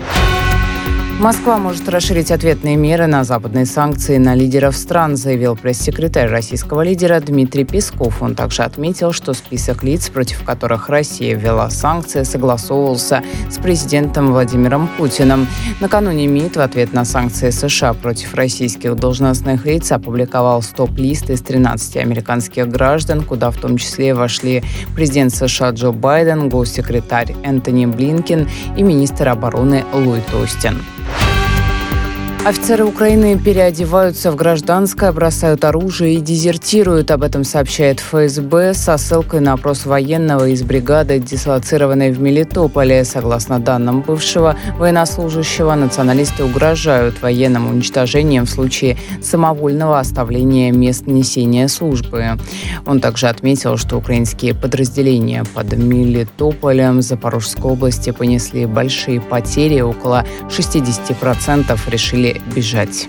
[1.23, 7.21] Москва может расширить ответные меры на западные санкции на лидеров стран, заявил пресс-секретарь российского лидера
[7.21, 8.21] Дмитрий Песков.
[8.21, 14.89] Он также отметил, что список лиц, против которых Россия ввела санкции, согласовывался с президентом Владимиром
[14.97, 15.47] Путиным.
[15.79, 21.95] Накануне МИД в ответ на санкции США против российских должностных лиц опубликовал стоп-лист из 13
[21.95, 24.61] американских граждан, куда в том числе вошли
[24.93, 30.81] президент США Джо Байден, госсекретарь Энтони Блинкин и министр обороны Ллойд Остин.
[32.45, 37.09] Офицеры Украины переодеваются в гражданское, бросают оружие и дезертируют.
[37.09, 43.05] Об этом сообщает ФСБ со ссылкой на опрос военного из бригады, дислоцированной в Мелитополе.
[43.05, 52.25] Согласно данным бывшего военнослужащего, националисты угрожают военным уничтожением в случае самовольного оставления мест несения службы.
[52.85, 59.79] Он также отметил, что украинские подразделения под Мелитополем Запорожской области понесли большие потери.
[59.79, 63.07] Около 60% решили бежать.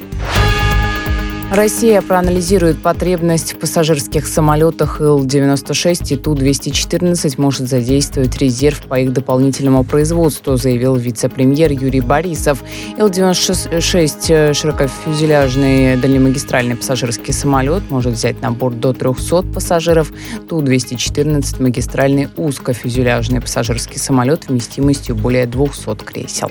[1.51, 9.85] Россия проанализирует потребность в пассажирских самолетах Ил-96 и Ту-214 может задействовать резерв по их дополнительному
[9.85, 12.65] производству, заявил вице-премьер Юрий Борисов.
[12.99, 20.13] Ил-96 широкофюзеляжный дальнемагистральный пассажирский самолет может взять на борт до 300 пассажиров.
[20.49, 26.51] Ту-214 магистральный узкофюзеляжный пассажирский самолет вместимостью более 200 кресел.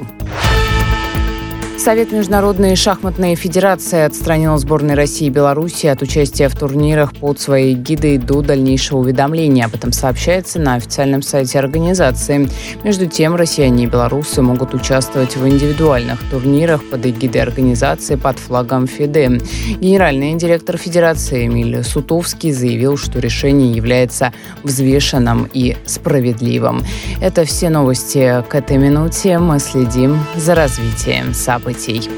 [1.84, 7.74] Совет Международной шахматной федерации отстранил сборные России и Беларуси от участия в турнирах под своей
[7.76, 9.66] гидой до дальнейшего уведомления.
[9.66, 12.48] Об этом сообщается на официальном сайте организации.
[12.86, 18.88] Между тем, россияне и белорусы могут участвовать в индивидуальных турнирах под эгидой организации под флагом
[18.88, 19.42] ФИДЕ.
[19.82, 24.32] Генеральный директор Федерации Эмиль Сутовский заявил, что решение является
[24.64, 26.82] взвешенным и справедливым.
[27.22, 29.38] Это все новости к этой минуте.
[29.38, 32.10] Мы следим за развитием событий событий.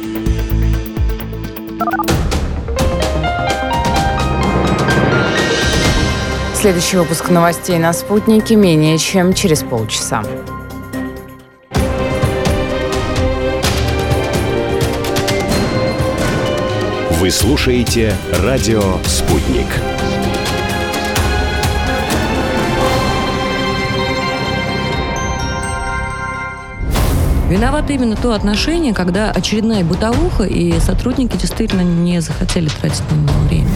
[6.53, 10.23] Следующий выпуск новостей на «Спутнике» менее чем через полчаса.
[17.19, 19.67] Вы слушаете радио «Спутник».
[27.49, 33.39] Виновато именно то отношение, когда очередная бытовуха, и сотрудники действительно не захотели тратить на него
[33.47, 33.69] время.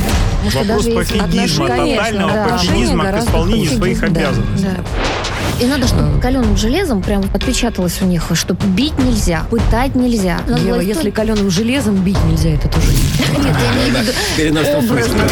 [0.55, 2.47] Вопрос пофигизма, тотального да.
[2.49, 4.65] пофигизма к Гораздо исполнению своих Да, обязанностей.
[4.67, 5.63] да.
[5.63, 10.39] И надо, чтобы покаленным железом прям отпечаталось у них, что бить нельзя, пытать нельзя.
[10.47, 14.01] Надо Ева, власть если каленым железом бить нельзя, это тоже не Нет, я имею в
[14.01, 15.03] виду Переносном образно.
[15.13, 15.29] смысле.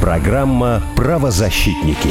[0.00, 2.10] Программа «Правозащитники».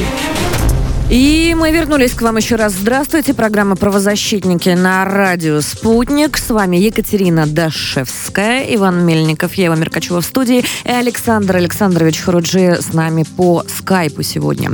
[1.12, 2.72] И мы вернулись к вам еще раз.
[2.72, 3.34] Здравствуйте.
[3.34, 6.38] Программа «Правозащитники» на радио «Спутник».
[6.38, 12.94] С вами Екатерина Дашевская, Иван Мельников, Ева Меркачева в студии и Александр Александрович Харуджи с
[12.94, 14.70] нами по скайпу сегодня.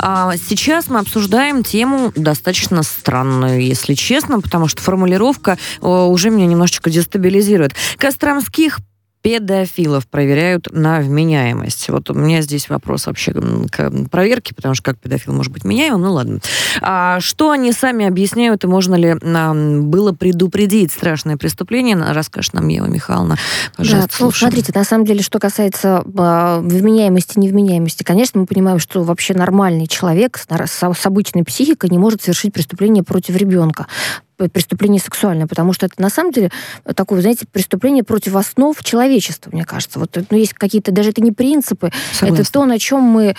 [0.00, 6.46] А сейчас мы обсуждаем тему достаточно странную, если честно, потому что формулировка о, уже меня
[6.46, 7.76] немножечко дестабилизирует.
[7.96, 8.80] Костромских
[9.26, 11.88] педофилов проверяют на вменяемость.
[11.88, 16.00] Вот у меня здесь вопрос вообще к проверке, потому что как педофил может быть меняемым,
[16.00, 16.38] ну ладно.
[16.80, 22.68] А что они сами объясняют, и можно ли нам было предупредить страшное преступление, расскажет нам
[22.68, 23.34] Ева Михайловна.
[23.34, 23.40] Да,
[23.78, 24.52] Пожалуйста, ну, слушаем.
[24.52, 29.88] смотрите, на самом деле, что касается э, вменяемости, невменяемости, конечно, мы понимаем, что вообще нормальный
[29.88, 33.88] человек с, с, обычной психикой не может совершить преступление против ребенка
[34.36, 36.50] преступление сексуальное, потому что это на самом деле
[36.94, 39.98] такое, знаете, преступление против основ человечества, мне кажется.
[39.98, 42.42] Вот ну, есть какие-то, даже это не принципы, Согласна.
[42.42, 43.34] это то, на чем мы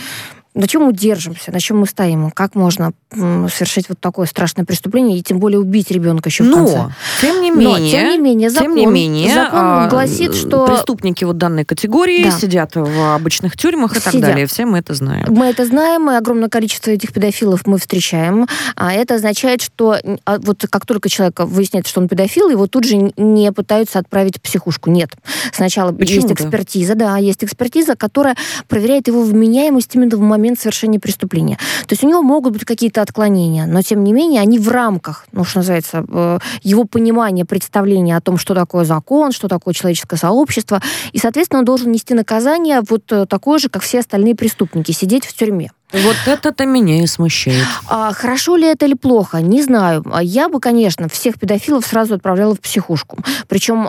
[0.58, 5.18] на чем мы держимся, на чем мы стоим, как можно совершить вот такое страшное преступление
[5.18, 6.78] и тем более убить ребенка еще в конце.
[6.78, 6.92] Но,
[7.22, 10.66] тем не Но, менее, тем не менее, закон, тем не менее, закон а, гласит, что
[10.68, 12.32] преступники вот данной категории Да.
[12.32, 14.30] сидят в обычных тюрьмах и так Сидят.
[14.30, 14.48] далее.
[14.48, 15.26] Все мы это знаем.
[15.30, 18.48] Мы это знаем, и огромное количество этих педофилов мы встречаем.
[18.76, 22.84] А это означает, что а, вот как только человек выясняет, что он педофил, его тут
[22.84, 24.90] же не пытаются отправить в психушку.
[24.90, 25.12] Нет.
[25.54, 26.30] Сначала Почему-то.
[26.30, 28.36] есть экспертиза, да, есть экспертиза, которая
[28.68, 31.58] проверяет его вменяемость именно в момент совершения преступления.
[31.88, 35.26] То есть у него могут быть какие-то отклонения, но тем не менее они в рамках,
[35.32, 40.18] ну, что называется, э, его понимания, представления о том, что такое закон, что такое человеческое
[40.18, 40.82] сообщество,
[41.12, 45.26] и, соответственно, он должен нести наказание вот э, такое же, как все остальные преступники, сидеть
[45.26, 45.72] в тюрьме.
[45.94, 47.66] Вот это-то меня и смущает.
[47.88, 50.04] А хорошо ли это или плохо, не знаю.
[50.22, 53.20] Я бы, конечно, всех педофилов сразу отправляла в психушку.
[53.48, 53.88] Причем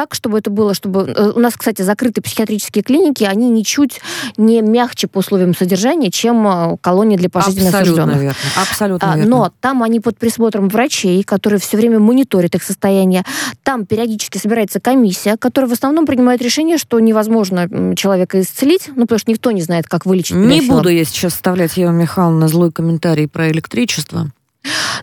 [0.00, 1.00] так, чтобы это было, чтобы...
[1.14, 4.00] э, У нас, кстати, закрытые психиатрические клиники, они ничуть
[4.38, 8.22] не мягче по условиям содержания, чем э, колонии для пожизненно Абсолютно осужденных.
[8.22, 8.38] верно.
[8.56, 9.30] Абсолютно А, верно.
[9.36, 13.24] Но там они под присмотром врачей, которые все время мониторят их состояние.
[13.62, 19.18] Там периодически собирается комиссия, которая в основном принимает решение, что невозможно человека исцелить, ну, потому
[19.18, 20.76] что никто не знает, как вылечить Не педофила.
[20.78, 24.30] буду я сейчас вставлять Ева Михайловна злой комментарий про электричество.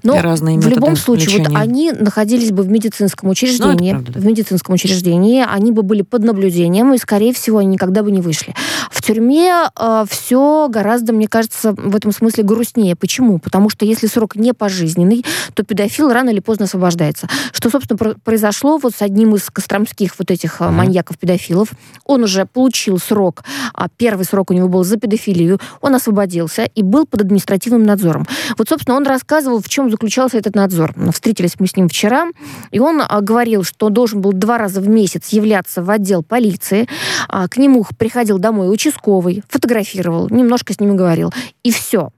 [0.04, 1.58] Но и разные в любом случае, вот лечения.
[1.58, 4.20] они находились бы в медицинском учреждении, правда, да.
[4.20, 8.22] в медицинском учреждении, они бы были под наблюдением, и, скорее всего, они никогда бы не
[8.22, 8.54] вышли.
[8.92, 9.64] В тюрьме
[10.10, 12.96] все гораздо, мне кажется, в этом смысле грустнее.
[12.96, 13.40] Почему?
[13.40, 17.28] Потому что если срок не пожизненный, то педофил рано или поздно освобождается.
[17.52, 21.70] Что, собственно, про- произошло вот с одним из костромских вот этих а, маньяков-педофилов.
[22.06, 23.44] Он уже получил срок,
[23.74, 28.28] а первый срок у него был за педофилию, он освободился и был под административным надзором.
[28.58, 30.94] Вот, собственно, он рассказывал, в чем заключался этот надзор.
[31.12, 32.28] Встретились мы с ним вчера,
[32.72, 36.88] и он а, говорил, что должен был два раза в месяц являться в отдел полиции.
[37.28, 41.32] А, К нему приходил домой участковый, фотографировал, немножко с ним говорил.
[41.64, 42.12] И все.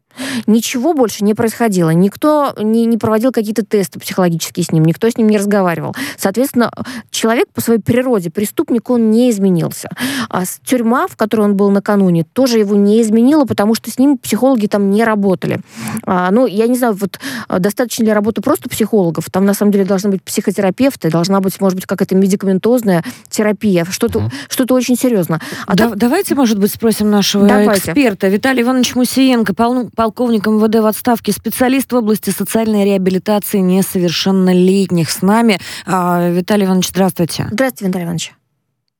[0.47, 1.89] Ничего больше не происходило.
[1.91, 5.95] Никто не, не проводил какие-то тесты психологические с ним, никто с ним не разговаривал.
[6.17, 6.71] Соответственно,
[7.11, 9.89] человек по своей природе, преступник, он не изменился.
[10.29, 14.17] А тюрьма, в которой он был накануне, тоже его не изменила, потому что с ним
[14.17, 15.59] психологи там не работали.
[16.05, 19.29] А, ну, я не знаю, вот а, достаточно ли работы просто психологов.
[19.31, 24.29] Там, на самом деле, должны быть психотерапевты, должна быть, может быть, какая-то медикаментозная терапия, что-то
[24.47, 25.39] что очень серьезно.
[25.65, 27.91] А Да- так- Давайте, может быть, спросим нашего Давайте.
[27.91, 35.11] эксперта Виталий Иванович Мусиенко, пол- полковник МВД в отставке, специалист в области социальной реабилитации несовершеннолетних
[35.11, 35.59] с нами.
[35.85, 37.47] А, Виталий Иванович, здравствуйте.
[37.51, 38.33] Здравствуйте, Виталий Иванович.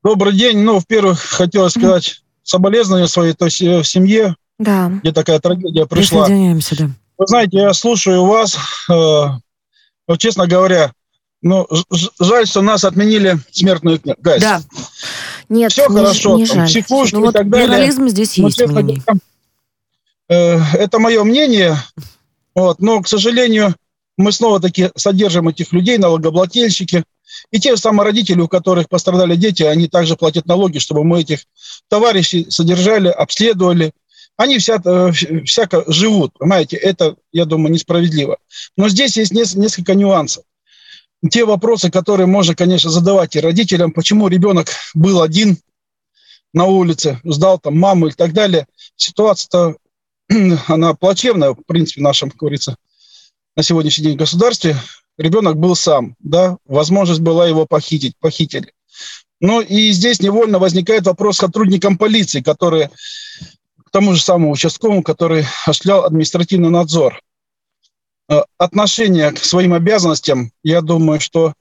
[0.04, 0.60] Добрый день.
[0.60, 4.92] Ну, в-первых, хотелось сказать соболезнования своей то есть, э, в семье, Да.
[5.02, 6.26] где такая трагедия пришла.
[6.26, 6.90] Присоединяемся, да.
[7.18, 8.56] Вы знаете, я слушаю вас,
[8.88, 10.92] э, честно говоря,
[11.42, 11.66] ну,
[12.20, 14.42] жаль, что нас отменили смертную казнь.
[14.42, 14.62] Да,
[15.50, 16.68] Нет, Все не, хорошо, не там, жаль.
[16.68, 17.68] психушки ну и вот так далее.
[17.68, 18.84] плюрализм здесь Но, есть честно
[20.34, 21.76] это мое мнение,
[22.56, 23.76] вот, но, к сожалению,
[24.18, 27.04] мы снова-таки содержим этих людей, налогоплательщики,
[27.52, 31.22] и те же самые родители, у которых пострадали дети, они также платят налоги, чтобы мы
[31.22, 31.46] этих
[31.88, 33.92] товарищей содержали, обследовали.
[34.36, 35.12] Они вся, э,
[35.46, 38.38] всяко живут, понимаете, это, я думаю, несправедливо.
[38.78, 40.44] Но здесь есть нес- несколько нюансов.
[41.30, 45.58] Те вопросы, которые можно, конечно, задавать и родителям, почему ребенок был один
[46.54, 48.68] на улице, сдал там маму и так далее.
[48.96, 49.76] Ситуация-то,
[50.68, 52.76] она плачевная, в принципе, в нашем, как говорится,
[53.56, 54.78] на сегодняшний день государстве.
[55.18, 58.72] Ребенок был сам, да, возможность была его похитить, похитили.
[59.42, 62.90] Ну и здесь невольно возникает вопрос сотрудникам полиции, которые
[63.86, 67.22] к тому же самому участковому, который осуществлял административный надзор.
[68.30, 71.54] Э, отношение к своим обязанностям, я думаю, что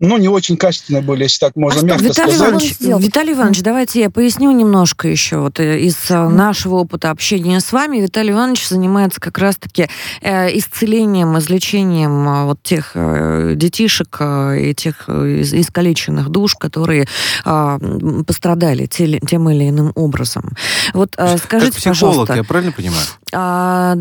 [0.00, 2.52] ну, не очень качественные были, если так можно а мягко Виталий сказать.
[2.80, 7.60] Иванович, Виталий Иванович, давайте я поясню немножко еще вот э, из э, нашего опыта общения
[7.60, 7.98] с вами.
[7.98, 9.88] Виталий Иванович занимается как раз-таки
[10.22, 17.06] э, исцелением, излечением вот тех э, детишек э, и тех искалеченных душ, которые
[17.44, 17.78] э,
[18.26, 20.56] пострадали те, тем или иным образом.
[20.94, 23.04] Вот э, скажите, как психолог, пожалуйста, я правильно понимаю?
[23.32, 23.96] а,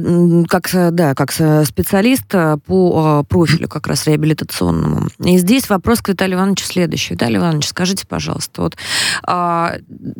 [0.48, 2.26] как, да, как специалист
[2.66, 5.10] по профилю как раз реабилитационному.
[5.20, 7.16] И здесь вопрос вопрос к Виталию Ивановичу следующий.
[7.16, 8.78] Виталий Иванович, скажите, пожалуйста, вот
[9.24, 9.78] а,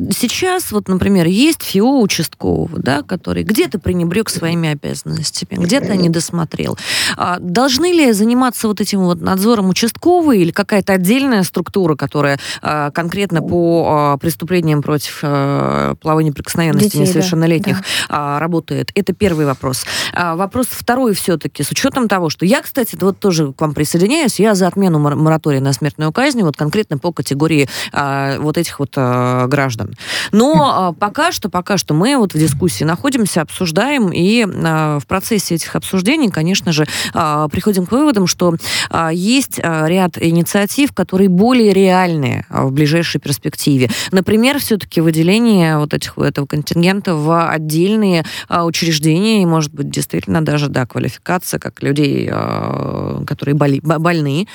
[0.10, 6.76] сейчас, вот, например, есть ФИО участкового, да, который где-то пренебрег своими обязанностями, где-то не досмотрел.
[7.18, 12.90] А, должны ли заниматься вот этим вот надзором участковый или какая-то отдельная структура, которая а,
[12.90, 17.86] конкретно по а, преступлениям против а, половой неприкосновенности Детей, несовершеннолетних да.
[18.10, 18.90] А, работает?
[18.96, 19.86] Это первый вопрос.
[20.14, 24.40] А, вопрос второй все-таки, с учетом того, что я, кстати, вот тоже к вам присоединяюсь,
[24.40, 28.80] я за отмену моратория мораторий на смертную казнь, вот конкретно по категории а, вот этих
[28.80, 29.96] вот а, граждан.
[30.32, 35.06] Но а, пока что, пока что мы вот в дискуссии находимся, обсуждаем, и а, в
[35.06, 38.56] процессе этих обсуждений, конечно же, а, приходим к выводам, что
[38.90, 43.90] а, есть а, ряд инициатив, которые более реальные а, в ближайшей перспективе.
[44.12, 50.44] Например, все-таки выделение вот этих, этого контингента в отдельные а, учреждения, и, может быть, действительно
[50.44, 54.48] даже, да, квалификация как людей, а, которые боли, больны,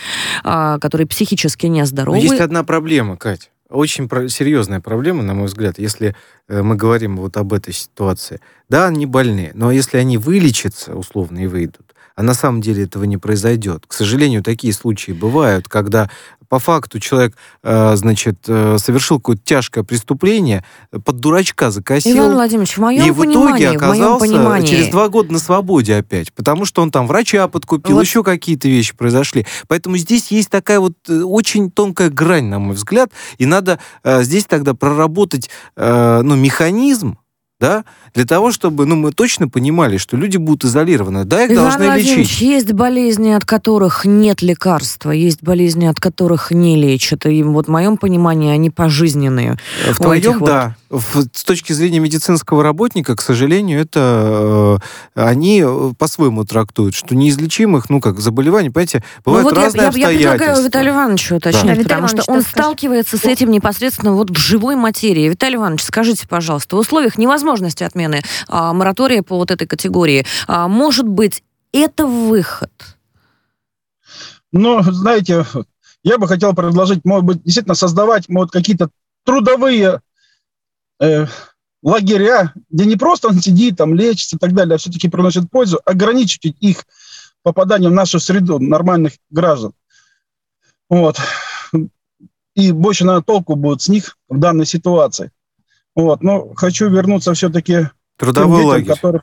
[0.42, 2.16] а, которые психически нездоровы.
[2.16, 3.49] Но есть одна проблема, Катя.
[3.68, 6.14] Очень про- серьезная проблема, на мой взгляд, если
[6.49, 8.40] э, мы говорим вот об этой ситуации.
[8.68, 13.05] Да, они больны, но если они вылечатся условно и выйдут, а на самом деле этого
[13.05, 13.84] не произойдет.
[13.88, 16.09] К сожалению, такие случаи бывают, когда
[16.55, 20.64] по факту человек, э, значит, э, совершил какое-то тяжкое преступление,
[21.05, 22.16] под дурачка закосил.
[22.16, 24.66] Иван Владимирович, в моем и в понимании, итоге оказался в моем понимании...
[24.68, 28.02] через два года на свободе опять, потому что он там врача подкупил, вот.
[28.02, 29.48] еще какие-то вещи произошли.
[29.66, 34.44] Поэтому здесь есть такая вот э, очень тонкая грань, на мой взгляд, и надо здесь
[34.44, 37.18] тогда проработать ну, механизм,
[37.61, 37.84] да,
[38.14, 41.24] для того, чтобы, ну, мы точно понимали, что люди будут изолированы.
[41.24, 42.40] Да, их Иван должны лечить.
[42.40, 47.26] есть болезни, от которых нет лекарства, есть болезни, от которых не лечат.
[47.26, 49.57] И вот в моем понимании они пожизненные.
[49.90, 50.46] В твоем, вот...
[50.46, 50.76] да.
[50.90, 54.80] В, с точки зрения медицинского работника, к сожалению, это
[55.14, 59.82] э, они э, по-своему трактуют, что неизлечимых, ну, как заболеваний, понимаете, бывают ну, вот разные
[59.82, 60.22] я, обстоятельства.
[60.22, 61.82] Я предлагаю Виталию Ивановичу уточнить, да.
[61.82, 65.28] потому что он сталкивается с этим непосредственно вот в живой материи.
[65.28, 70.26] Виталий Иванович, скажите, пожалуйста, в условиях невозможности отмены а, моратория по вот этой категории.
[70.47, 71.42] А, может быть,
[71.72, 72.70] это выход?
[74.53, 75.45] Ну, знаете,
[76.03, 78.88] я бы хотел предложить, может быть, действительно создавать может, какие-то
[79.24, 80.01] трудовые
[81.01, 81.26] э,
[81.82, 85.80] лагеря, где не просто он сидит, там, лечится и так далее, а все-таки приносит пользу,
[85.84, 86.84] ограничить их
[87.42, 89.72] попадание в нашу среду нормальных граждан.
[90.88, 91.18] Вот.
[92.55, 95.32] И больше, наверное, толку будет с них в данной ситуации.
[95.95, 96.22] Вот.
[96.22, 98.95] Но хочу вернуться все-таки Трудовой детям, лагерь.
[98.95, 99.20] Которые...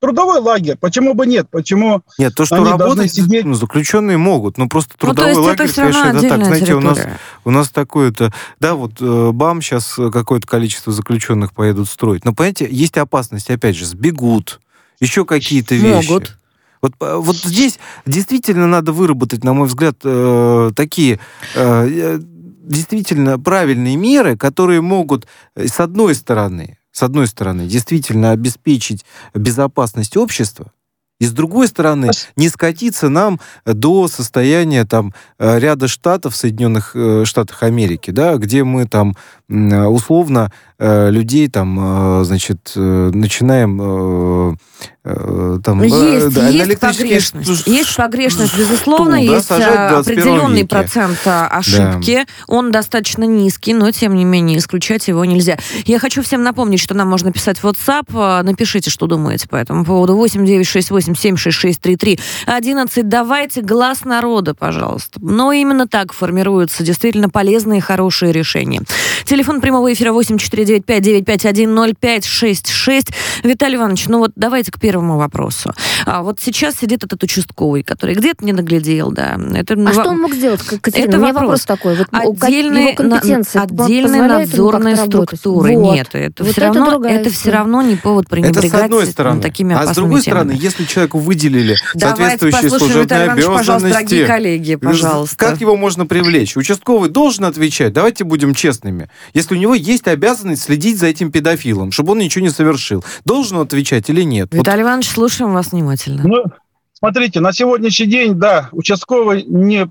[0.00, 0.76] Трудовой лагерь.
[0.76, 1.48] Почему бы нет?
[1.50, 3.44] Почему Нет, то, что они работать сидеть...
[3.56, 6.44] заключенные могут, но просто ну, трудовой ну, лагерь, это конечно, это так.
[6.44, 7.00] Знаете, у нас,
[7.44, 8.32] у нас такое-то...
[8.60, 12.24] Да, вот э, БАМ сейчас какое-то количество заключенных поедут строить.
[12.24, 14.60] Но, понимаете, есть опасность, опять же, сбегут,
[15.00, 16.08] еще какие-то вещи.
[16.08, 16.38] Могут.
[16.80, 21.18] Вот, э, вот здесь действительно надо выработать, на мой взгляд, э, такие
[21.56, 22.20] э, э
[22.68, 29.04] действительно правильные меры, которые могут, с одной стороны, с одной стороны, действительно обеспечить
[29.34, 30.72] безопасность общества,
[31.20, 37.24] и с другой стороны, не скатиться нам до состояния там э, ряда штатов Соединенных э,
[37.24, 39.16] Штатах Америки, да, где мы там
[39.48, 44.56] условно э, людей там, значит, начинаем
[45.04, 47.66] там, есть, да, есть погрешность.
[47.66, 50.68] Есть погрешность, безусловно, стул, есть да, определенный веке.
[50.68, 52.26] процент ошибки.
[52.26, 52.26] Да.
[52.46, 55.56] Он достаточно низкий, но тем не менее исключать его нельзя.
[55.86, 58.42] Я хочу всем напомнить, что нам можно писать в WhatsApp.
[58.42, 60.14] Напишите, что думаете по этому поводу.
[60.22, 62.20] 8968-76633.
[62.46, 63.08] 11.
[63.08, 65.18] Давайте глаз народа, пожалуйста.
[65.22, 68.82] Но именно так формируются действительно полезные и хорошие решения.
[69.24, 73.14] Телефон прямого эфира 84 495-951-0566.
[73.44, 75.72] Виталий Иванович, ну вот давайте к первому вопросу.
[76.06, 79.38] А вот сейчас сидит этот участковый, который где-то не наглядел, да.
[79.54, 81.08] Это, а что он мог сделать, Катерина?
[81.08, 81.96] Это меня вопрос, такой.
[81.96, 85.76] Вот отдельные, на, отдельные надзорные структуры.
[85.76, 85.94] Вот.
[85.94, 89.06] Нет, это, вот все, это равно, это все равно не повод пренебрегать это с одной
[89.06, 89.40] стороны.
[89.40, 90.52] такими А с другой темами.
[90.52, 94.26] стороны, если человеку выделили соответствующие служебные обязанности...
[94.26, 95.36] коллеги, пожалуйста.
[95.36, 96.56] Как его можно привлечь?
[96.56, 99.08] Участковый должен отвечать, давайте будем честными.
[99.34, 103.58] Если у него есть обязанность следить за этим педофилом, чтобы он ничего не совершил, должен
[103.58, 104.52] он отвечать или нет?
[104.52, 104.88] Виталий вот.
[104.88, 106.22] Иванович, слушаем вас внимательно.
[106.24, 106.44] Ну,
[106.92, 109.90] смотрите, на сегодняшний день, да, участковый не,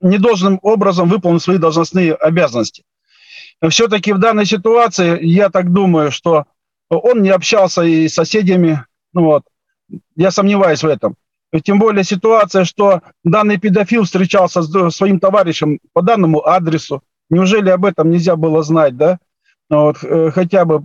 [0.00, 2.84] не должным образом выполнить свои должностные обязанности.
[3.68, 6.46] Все-таки в данной ситуации, я так думаю, что
[6.88, 9.44] он не общался и с соседями, ну вот,
[10.16, 11.16] я сомневаюсь в этом.
[11.64, 17.02] Тем более ситуация, что данный педофил встречался с своим товарищем по данному адресу.
[17.28, 19.18] Неужели об этом нельзя было знать, да?
[19.70, 20.84] Ну вот, э, хотя бы.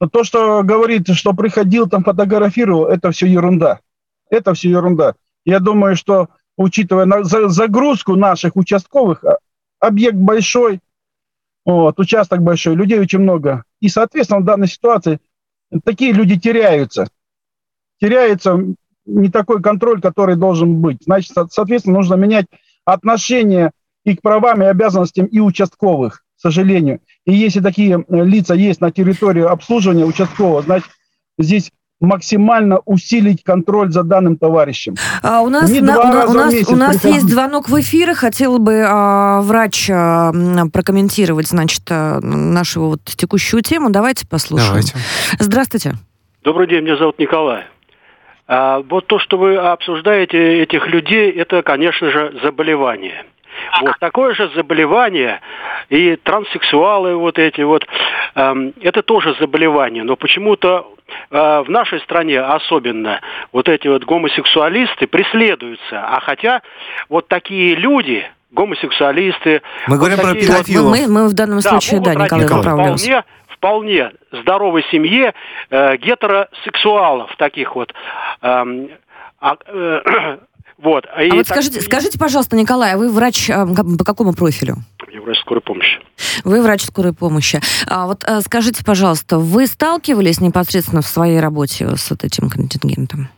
[0.00, 3.80] Но то, что говорит, что приходил там фотографировал, это все ерунда.
[4.28, 5.14] Это все ерунда.
[5.44, 9.38] Я думаю, что учитывая загрузку наших участковых, а,
[9.80, 10.80] объект большой,
[11.64, 13.64] вот, участок большой, людей очень много.
[13.80, 15.20] И, соответственно, в данной ситуации
[15.84, 17.08] такие люди теряются.
[18.00, 18.58] Теряется
[19.06, 21.02] не такой контроль, который должен быть.
[21.04, 22.46] Значит, соответственно, нужно менять
[22.84, 23.70] отношение
[24.04, 27.00] и к правам и обязанностям и участковых, сожалению.
[27.24, 30.88] И если такие э, лица есть на территории обслуживания участкового, значит,
[31.38, 31.70] здесь
[32.00, 34.94] максимально усилить контроль за данным товарищем.
[35.22, 38.14] А у нас, на, у, у нас, у нас есть звонок в эфире.
[38.14, 40.32] Хотел бы а, врач а,
[40.70, 43.90] прокомментировать, значит, а, нашу вот текущую тему.
[43.90, 44.70] Давайте послушаем.
[44.70, 44.94] Давайте.
[45.38, 45.94] Здравствуйте.
[46.42, 47.64] Добрый день, меня зовут Николай.
[48.46, 53.24] А, вот то, что вы обсуждаете этих людей, это, конечно же, заболевание.
[53.82, 55.40] Вот такое же заболевание
[55.88, 57.86] и транссексуалы вот эти вот,
[58.34, 60.94] э, это тоже заболевание, но почему-то
[61.30, 63.20] э, в нашей стране особенно
[63.52, 66.62] вот эти вот гомосексуалисты преследуются, а хотя
[67.08, 69.62] вот такие люди, гомосексуалисты.
[69.86, 70.98] Мы вот говорим такие, про педофилов.
[70.98, 72.62] Мы, мы в данном случае, да, да Николай Николай.
[72.62, 75.34] Вполне, вполне здоровой семье
[75.70, 77.92] э, гетеросексуалов таких вот.
[78.42, 78.64] Э,
[79.42, 80.38] э,
[80.84, 81.06] вот.
[81.14, 81.56] А и вот так...
[81.56, 84.76] скажите, скажите, пожалуйста, Николай, а вы врач а, по какому профилю?
[85.10, 85.98] Я врач скорой помощи.
[86.44, 87.60] Вы врач скорой помощи.
[87.86, 93.30] А вот а, скажите, пожалуйста, вы сталкивались непосредственно в своей работе с вот этим контингентом?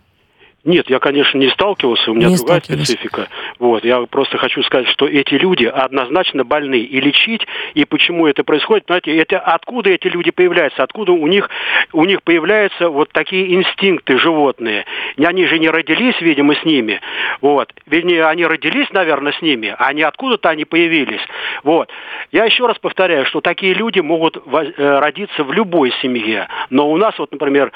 [0.66, 3.28] Нет, я, конечно, не сталкивался, у меня не другая специфика.
[3.60, 6.80] Вот, я просто хочу сказать, что эти люди однозначно больны.
[6.80, 11.48] И лечить, и почему это происходит, знаете, это откуда эти люди появляются, откуда у них,
[11.92, 14.86] у них появляются вот такие инстинкты животные.
[15.16, 17.00] Они же не родились, видимо, с ними.
[17.40, 17.72] Вот.
[17.86, 21.22] Вернее, они родились, наверное, с ними, а не откуда-то они появились.
[21.62, 21.90] Вот.
[22.32, 26.48] Я еще раз повторяю, что такие люди могут э, родиться в любой семье.
[26.70, 27.70] Но у нас, вот, например,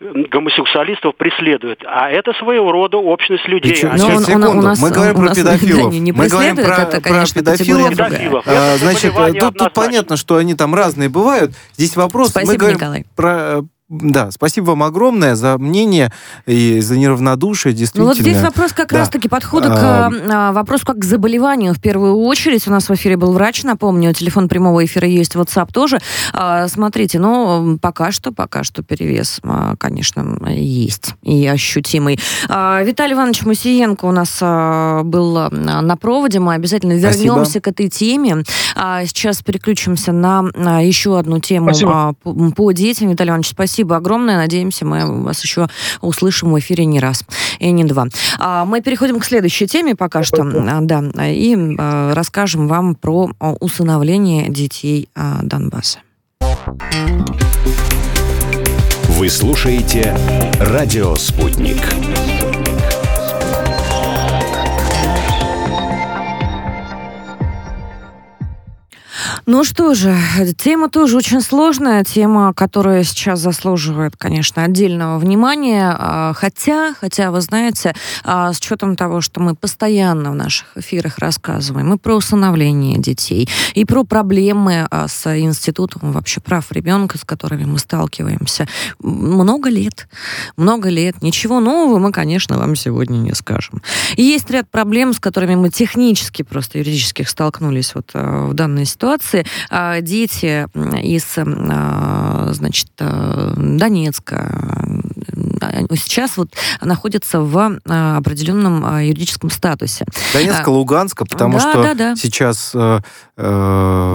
[0.00, 1.82] гомосексуалистов преследуют.
[1.84, 3.72] А это это своего рода общность людей.
[3.72, 4.50] Причем, ну, он, секунду.
[4.50, 5.92] Он, у нас, Мы говорим про педофилов.
[5.92, 7.90] Не, не Мы говорим про, это, конечно, про педофилов.
[7.90, 8.44] педофилов.
[8.46, 11.52] А, значит, тут, тут понятно, что они там разные бывают.
[11.76, 12.30] Здесь вопрос...
[12.30, 13.06] Спасибо, мы говорим Николай.
[13.16, 16.12] про да, спасибо вам огромное за мнение
[16.44, 18.04] и за неравнодушие, действительно.
[18.04, 18.98] Ну вот здесь вопрос как да.
[18.98, 20.10] раз-таки подхода а...
[20.10, 22.68] к а, вопросу как к заболеванию в первую очередь.
[22.68, 26.00] У нас в эфире был врач, напомню, телефон прямого эфира есть, WhatsApp тоже.
[26.34, 32.20] А, смотрите, ну, пока что, пока что перевес, а, конечно, есть и ощутимый.
[32.50, 37.62] А, Виталий Иванович Мусиенко у нас а, был а, на проводе, мы обязательно вернемся спасибо.
[37.62, 38.44] к этой теме.
[38.76, 43.08] А, сейчас переключимся на а, еще одну тему а, по, по детям.
[43.08, 44.36] Виталий Иванович, спасибо спасибо огромное.
[44.36, 45.68] Надеемся, мы вас еще
[46.00, 47.24] услышим в эфире не раз
[47.60, 48.08] и не два.
[48.40, 50.42] А, мы переходим к следующей теме пока что.
[50.42, 56.00] А, да, и а, расскажем вам про усыновление детей Донбасса.
[59.10, 60.16] Вы слушаете
[60.58, 61.78] «Радио Спутник».
[69.50, 70.14] Ну что же,
[70.58, 77.40] тема тоже очень сложная, тема, которая сейчас заслуживает, конечно, отдельного внимания, а, хотя, хотя, вы
[77.40, 77.94] знаете,
[78.24, 83.48] а, с учетом того, что мы постоянно в наших эфирах рассказываем и про усыновление детей,
[83.72, 88.68] и про проблемы а, с институтом вообще прав ребенка, с которыми мы сталкиваемся,
[88.98, 90.08] много лет,
[90.58, 93.80] много лет, ничего нового мы, конечно, вам сегодня не скажем.
[94.14, 99.37] И есть ряд проблем, с которыми мы технически, просто юридически столкнулись вот в данной ситуации,
[99.38, 100.66] ситуации а, дети
[101.02, 105.02] из, а, значит, э, Донецка,
[105.60, 106.50] сейчас вот
[106.80, 110.06] находятся в определенном юридическом статусе.
[110.32, 112.16] Донецка, Луганска, потому да, что да, да.
[112.16, 113.00] сейчас э,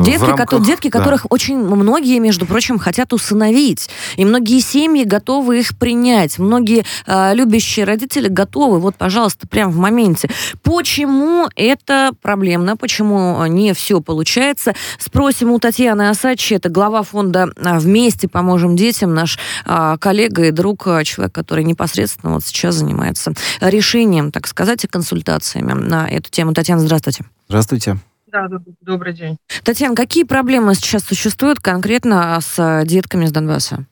[0.03, 0.49] детки, рамках...
[0.49, 0.99] ко- детки да.
[0.99, 7.33] которых очень многие, между прочим, хотят усыновить, и многие семьи готовы их принять, многие э,
[7.33, 10.29] любящие родители готовы, вот, пожалуйста, прямо в моменте.
[10.61, 12.77] Почему это проблемно?
[12.77, 14.73] Почему не все получается?
[14.97, 20.83] Спросим у Татьяны Асачи, это глава фонда «Вместе поможем детям», наш э, коллега и друг,
[21.03, 26.53] человек, который непосредственно вот сейчас занимается решением, так сказать, и консультациями на эту тему.
[26.53, 27.25] Татьяна, здравствуйте.
[27.49, 27.97] Здравствуйте.
[28.27, 28.47] Да,
[28.81, 29.37] добрый день.
[29.63, 33.85] Татьяна, какие проблемы сейчас существуют конкретно с детками из Донбасса?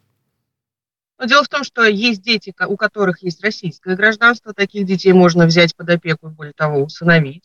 [1.19, 5.45] Но дело в том, что есть дети, у которых есть российское гражданство, таких детей можно
[5.45, 7.43] взять под опеку и, более того, усыновить.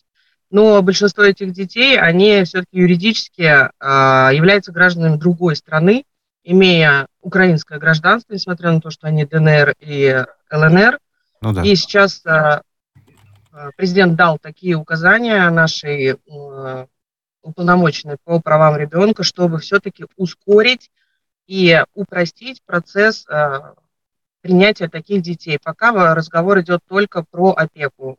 [0.51, 6.05] Но большинство этих детей, они все-таки юридически э, являются гражданами другой страны,
[6.45, 11.01] имея украинское гражданство, несмотря на то, что они ДНР и ЛНР.
[11.41, 11.65] Ну, да.
[11.65, 12.61] И сейчас э,
[13.77, 16.87] президент дал такие указания нашей э,
[17.43, 20.93] уполномоченной по правам ребенка, чтобы все-таки ускорить
[21.49, 23.75] и упростить процесс э,
[24.41, 25.59] принятия таких детей.
[25.61, 28.19] Пока разговор идет только про опеку.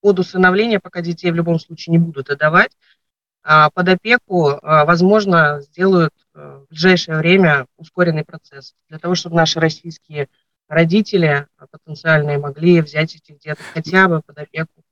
[0.00, 2.72] Под усыновление пока детей в любом случае не будут отдавать.
[3.50, 9.36] А под опеку, э, возможно, сделают э, в ближайшее время ускоренный процесс для того, чтобы
[9.36, 10.28] наши российские
[10.68, 14.82] родители потенциальные могли взять этих деток хотя бы под опеку.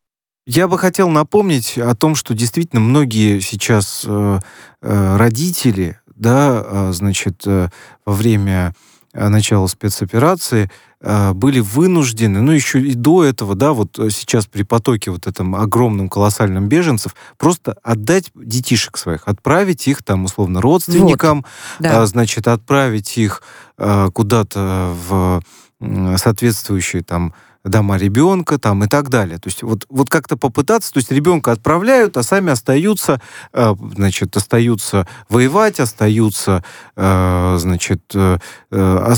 [0.47, 4.39] Я бы хотел напомнить о том, что действительно многие сейчас э,
[4.81, 7.69] э, родители да, а, значит, э,
[8.07, 8.75] во время
[9.13, 15.27] начала спецоперации были вынуждены, ну, еще и до этого, да, вот сейчас при потоке вот
[15.27, 21.45] этом огромном, колоссальном беженцев, просто отдать детишек своих, отправить их там, условно, родственникам,
[21.79, 21.83] вот.
[21.83, 22.07] да.
[22.07, 23.43] значит, отправить их
[23.77, 25.43] куда-то в
[26.17, 27.35] соответствующие там
[27.69, 29.39] дома ребенка там и так далее.
[29.39, 33.21] То есть вот, вот как-то попытаться, то есть ребенка отправляют, а сами остаются,
[33.53, 36.65] э, значит, остаются воевать, остаются,
[36.97, 38.39] э, значит, э,
[38.71, 39.15] э,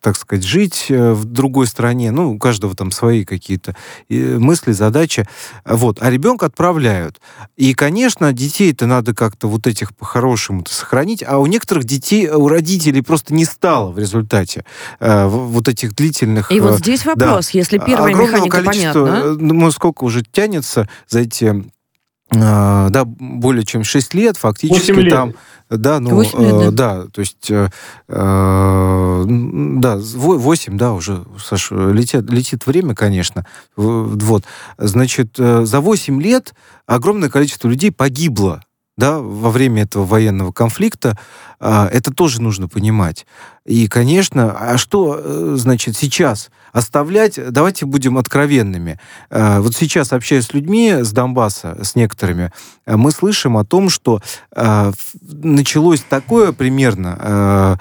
[0.00, 2.10] так сказать, жить э, в другой стране.
[2.10, 3.76] Ну, у каждого там свои какие-то
[4.08, 5.26] э, мысли, задачи.
[5.64, 5.98] Вот.
[6.00, 7.20] А ребенка отправляют.
[7.56, 13.02] И, конечно, детей-то надо как-то вот этих по-хорошему сохранить, а у некоторых детей, у родителей
[13.02, 14.64] просто не стало в результате
[15.00, 16.50] э, вот этих длительных...
[16.50, 19.26] И вот здесь вопрос, да, если первая огромного количества, понятно.
[19.26, 21.64] Э, ну, сколько уже тянется за эти
[22.34, 25.12] а, да, более чем 6 лет фактически лет.
[25.12, 25.34] там,
[25.68, 27.00] да, ну, 8 лет, да.
[27.02, 27.68] да, то есть, э,
[28.08, 34.44] э да, 8, да, уже, Саша, летит, летит время, конечно, вот,
[34.78, 36.54] значит, э, за 8 лет
[36.86, 38.62] огромное количество людей погибло
[38.96, 41.18] да, во время этого военного конфликта,
[41.60, 43.26] а, это тоже нужно понимать.
[43.64, 48.98] И, конечно, а что, э, значит, сейчас оставлять, давайте будем откровенными.
[49.30, 52.52] А, вот сейчас, общаясь с людьми с Донбасса, с некоторыми,
[52.86, 54.20] мы слышим о том, что
[55.20, 57.78] началось такое примерно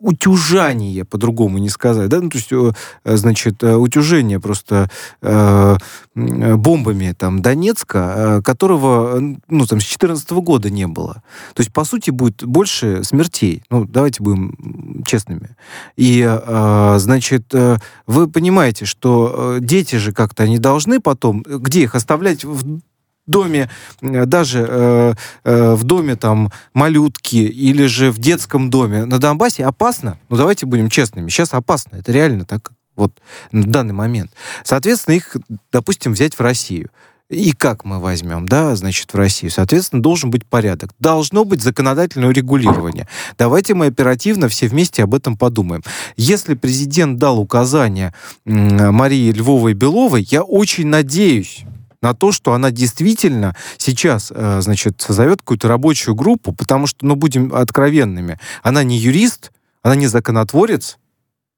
[0.00, 2.72] утюжание, по-другому не сказать, да, ну, то есть, э,
[3.04, 4.90] значит, э, утюжение просто
[5.22, 5.76] э,
[6.14, 11.22] бомбами там Донецка, которого, ну, там, с 14 года не было.
[11.54, 13.62] То есть, по сути, будет больше смертей.
[13.70, 15.56] Ну, давайте будем честными.
[15.96, 16.28] И,
[16.96, 17.54] значит,
[18.06, 22.80] вы понимаете, что дети же как-то они должны потом, где их оставлять в
[23.28, 23.70] доме,
[24.00, 25.14] э, даже э,
[25.44, 30.18] э, в доме там малютки или же в детском доме на Донбассе опасно.
[30.28, 31.28] Ну, давайте будем честными.
[31.28, 31.96] Сейчас опасно.
[31.96, 33.12] Это реально так вот
[33.52, 34.32] на данный момент.
[34.64, 35.36] Соответственно, их,
[35.70, 36.90] допустим, взять в Россию.
[37.30, 39.52] И как мы возьмем, да, значит, в Россию?
[39.52, 40.94] Соответственно, должен быть порядок.
[40.98, 43.06] Должно быть законодательное регулирование.
[43.36, 45.82] Давайте мы оперативно все вместе об этом подумаем.
[46.16, 48.14] Если президент дал указания
[48.46, 51.64] Марии Львовой Беловой, я очень надеюсь,
[52.02, 57.16] на то, что она действительно сейчас, э, значит, созовет какую-то рабочую группу, потому что, ну,
[57.16, 60.98] будем откровенными, она не юрист, она не законотворец,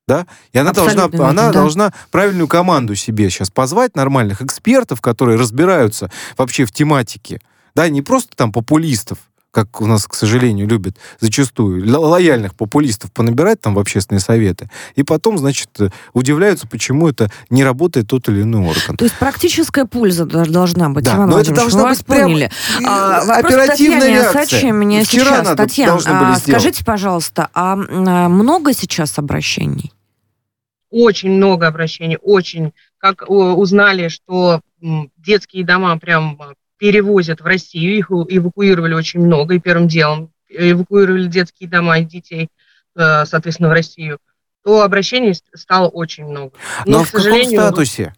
[0.09, 1.53] да, и она должна, верно, она да.
[1.53, 7.41] должна правильную команду себе сейчас позвать, нормальных экспертов, которые разбираются вообще в тематике,
[7.75, 9.19] да, не просто там популистов,
[9.51, 15.03] как у нас, к сожалению, любят зачастую, лояльных популистов понабирать там в общественные советы, и
[15.03, 15.71] потом, значит,
[16.13, 18.97] удивляются, почему это не работает тот или иной орган.
[18.97, 22.51] То есть практическая польза должна быть, да, Иван но это должна быть поняли.
[22.87, 24.45] А, оперативная реакция.
[24.45, 25.45] Сачи меня Вчера сейчас.
[25.45, 29.93] Надо, Татьяна, а, скажите, пожалуйста, а, а много сейчас обращений?
[30.91, 32.73] Очень много обращений, очень.
[32.99, 34.61] Как узнали, что
[35.17, 36.39] детские дома прям
[36.81, 42.49] перевозят в Россию, их эвакуировали очень много, и первым делом эвакуировали детские дома и детей,
[42.97, 44.19] э, соответственно, в Россию.
[44.65, 46.53] то обращений стало очень много.
[46.85, 48.15] Но, Но в каком статусе?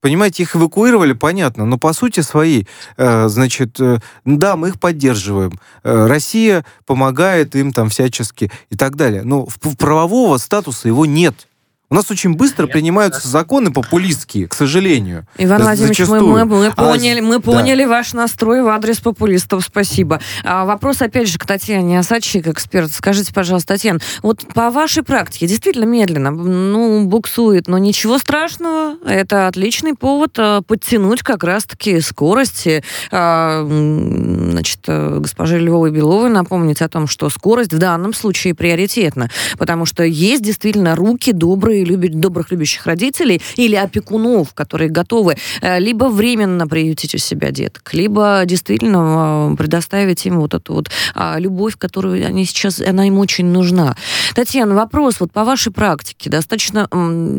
[0.00, 5.58] Понимаете, их эвакуировали, понятно, но по сути своей, э, значит, э, да, мы их поддерживаем.
[5.82, 9.22] Э, Россия помогает им там всячески и так далее.
[9.24, 11.45] Но в правового статуса его нет.
[11.88, 15.24] У нас очень быстро принимаются законы популистские, к сожалению.
[15.38, 17.90] Иван Владимирович, мы, мы, мы а, поняли, мы поняли да.
[17.90, 19.64] ваш настрой в адрес популистов.
[19.64, 20.20] Спасибо.
[20.42, 22.90] А, вопрос, опять же, к Татьяне Осадчий, как эксперт.
[22.90, 28.96] Скажите, пожалуйста, Татьяна, вот по вашей практике, действительно медленно, ну, буксует, но ничего страшного.
[29.06, 32.82] Это отличный повод а, подтянуть как раз-таки скорости.
[33.12, 39.30] А, значит, э, госпоже Львовой Беловой напомнить о том, что скорость в данном случае приоритетна,
[39.56, 45.36] потому что есть действительно руки добрые добрые, любят, добрых любящих родителей или опекунов, которые готовы
[45.60, 50.90] э, либо временно приютить у себя деток, либо действительно э, предоставить им вот эту вот
[51.14, 53.96] а, любовь, которую они сейчас, она им очень нужна.
[54.34, 56.30] Татьяна, вопрос вот по вашей практике.
[56.30, 56.88] Достаточно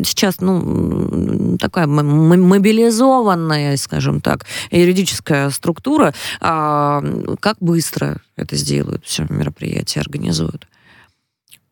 [0.04, 6.14] сейчас, ну, такая мобилизованная, скажем так, юридическая структура.
[6.40, 7.02] А,
[7.40, 10.66] как быстро это сделают, все мероприятие организуют?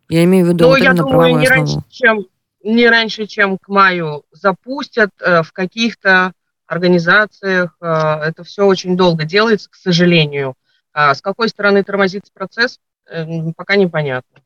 [0.08, 2.26] Я имею в виду ну, вот я думаю, не раньше, чем
[2.66, 6.32] не раньше, чем к маю запустят э, в каких-то
[6.66, 7.76] организациях.
[7.80, 10.54] Э, это все очень долго делается, к сожалению.
[10.92, 13.24] А с какой стороны тормозится процесс, э,
[13.56, 14.40] пока непонятно.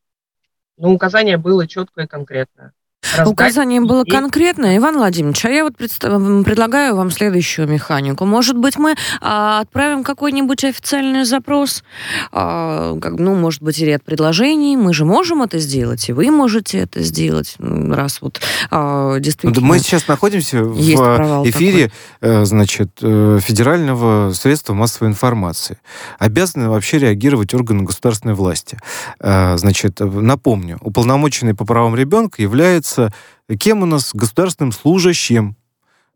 [0.76, 2.72] Но указание было четкое и конкретное.
[3.03, 6.12] Раздать Указание было конкретное, Иван Владимирович, а я вот представ...
[6.44, 8.26] предлагаю вам следующую механику.
[8.26, 11.82] Может быть, мы а, отправим какой-нибудь официальный запрос,
[12.30, 16.78] а, как, ну, может быть, ряд предложений, мы же можем это сделать, и вы можете
[16.78, 18.40] это сделать, раз вот
[18.70, 19.66] а, действительно...
[19.66, 21.90] Мы сейчас находимся в эфире,
[22.20, 22.42] такой.
[22.42, 25.78] Э, значит, э, федерального средства массовой информации.
[26.18, 28.78] Обязаны вообще реагировать органы государственной власти.
[29.20, 33.12] Э, значит, напомню, уполномоченный по правам ребенка является является
[33.59, 35.57] кем у нас государственным служащим,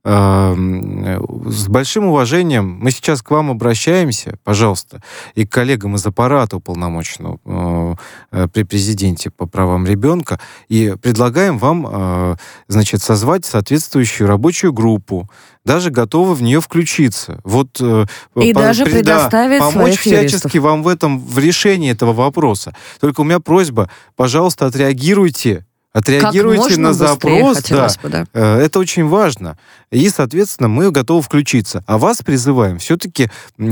[0.04, 5.02] эм, с большим уважением мы сейчас к вам обращаемся, пожалуйста,
[5.34, 7.94] и к коллегам из аппарата уполномоченного э,
[8.30, 12.36] э, при президенте по правам ребенка, и предлагаем вам, э,
[12.68, 15.28] значит, созвать соответствующую рабочую группу,
[15.64, 17.40] даже готовы в нее включиться.
[17.42, 22.76] Вот, и по, даже предоставить да, помочь всячески вам в этом, в решении этого вопроса.
[23.00, 25.64] Только у меня просьба, пожалуйста, отреагируйте
[25.94, 28.26] Отреагируйте на запрос, да, бы, да.
[28.34, 29.56] Э, это очень важно.
[29.92, 31.84] И, соответственно, мы готовы включиться.
[31.86, 33.30] А вас призываем все-таки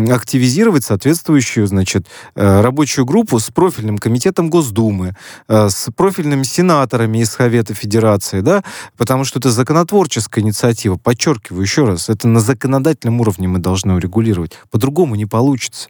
[0.09, 2.07] активизировать соответствующую, значит,
[2.37, 5.17] э, рабочую группу с профильным комитетом Госдумы,
[5.49, 8.63] э, с профильными сенаторами из Совета Федерации, да,
[8.97, 10.97] потому что это законотворческая инициатива.
[10.99, 14.53] Подчеркиваю еще раз, это на законодательном уровне мы должны урегулировать.
[14.71, 15.89] По-другому не получится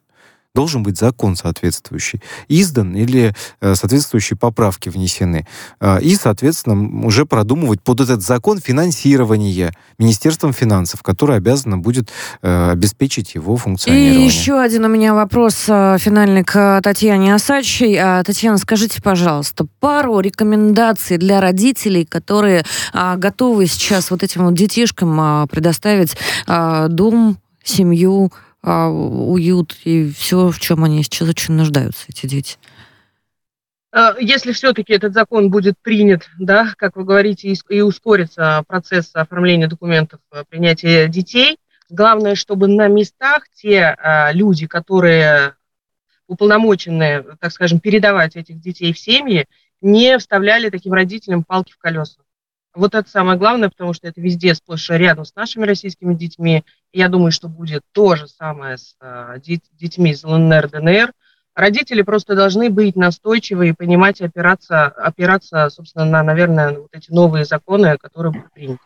[0.55, 5.47] должен быть закон соответствующий издан или э, соответствующие поправки внесены.
[5.81, 12.11] Э, и, соответственно, уже продумывать под этот закон финансирование Министерством финансов, которое обязано будет
[12.43, 14.23] э, обеспечить его функционирование.
[14.23, 17.99] И еще один у меня вопрос финальный к Татьяне Осадчей.
[18.25, 26.17] Татьяна, скажите, пожалуйста, пару рекомендаций для родителей, которые готовы сейчас вот этим вот детишкам предоставить
[26.47, 28.33] дом, семью,
[28.63, 32.57] а, уют и все, в чем они сейчас очень нуждаются, эти дети.
[33.91, 39.67] А, если все-таки этот закон будет принят, да, как вы говорите, и ускорится процесс оформления
[39.67, 41.59] документов э, принятия детей,
[41.91, 45.57] главное, чтобы на местах те а, люди, которые
[46.27, 49.47] уполномочены, так скажем, передавать этих детей в семьи,
[49.83, 52.22] не вставляли таким родителям палки в колеса.
[52.75, 56.65] Вот это самое главное, потому что это везде сплошь рядом с нашими российскими детьми.
[56.93, 59.39] Я думаю, что будет то же самое с э,
[59.79, 61.13] детьми из ЛНР, ДНР.
[61.55, 67.45] Родители просто должны быть настойчивы и понимать, опираться, опираться, собственно, на, наверное, вот эти новые
[67.45, 68.81] законы, которые будут приняты.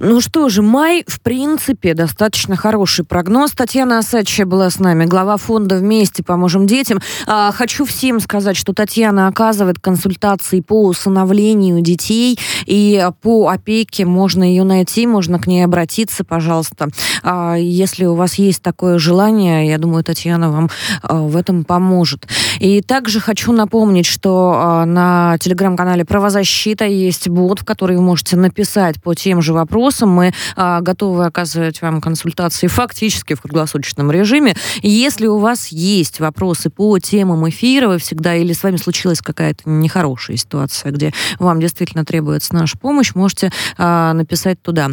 [0.00, 3.52] Ну что же, май, в принципе, достаточно хороший прогноз.
[3.52, 7.00] Татьяна Осадчая была с нами, глава фонда «Вместе поможем детям».
[7.26, 14.04] А, хочу всем сказать, что Татьяна оказывает консультации по усыновлению детей и по опеке.
[14.04, 16.88] Можно ее найти, можно к ней обратиться, пожалуйста.
[17.22, 20.70] А, если у вас есть такое желание, я думаю, Татьяна вам
[21.02, 22.26] а, в этом поможет.
[22.60, 28.36] И также хочу напомнить, что а, на телеграм-канале «Правозащита» есть бот, в который вы можете
[28.36, 30.10] написать по тем же вопросам.
[30.10, 34.54] Мы а, готовы оказывать вам консультации фактически в круглосуточном режиме.
[34.82, 39.62] Если у вас есть вопросы по темам эфира, вы всегда или с вами случилась какая-то
[39.68, 44.90] нехорошая ситуация, где вам действительно требуется наша помощь, можете а, написать туда.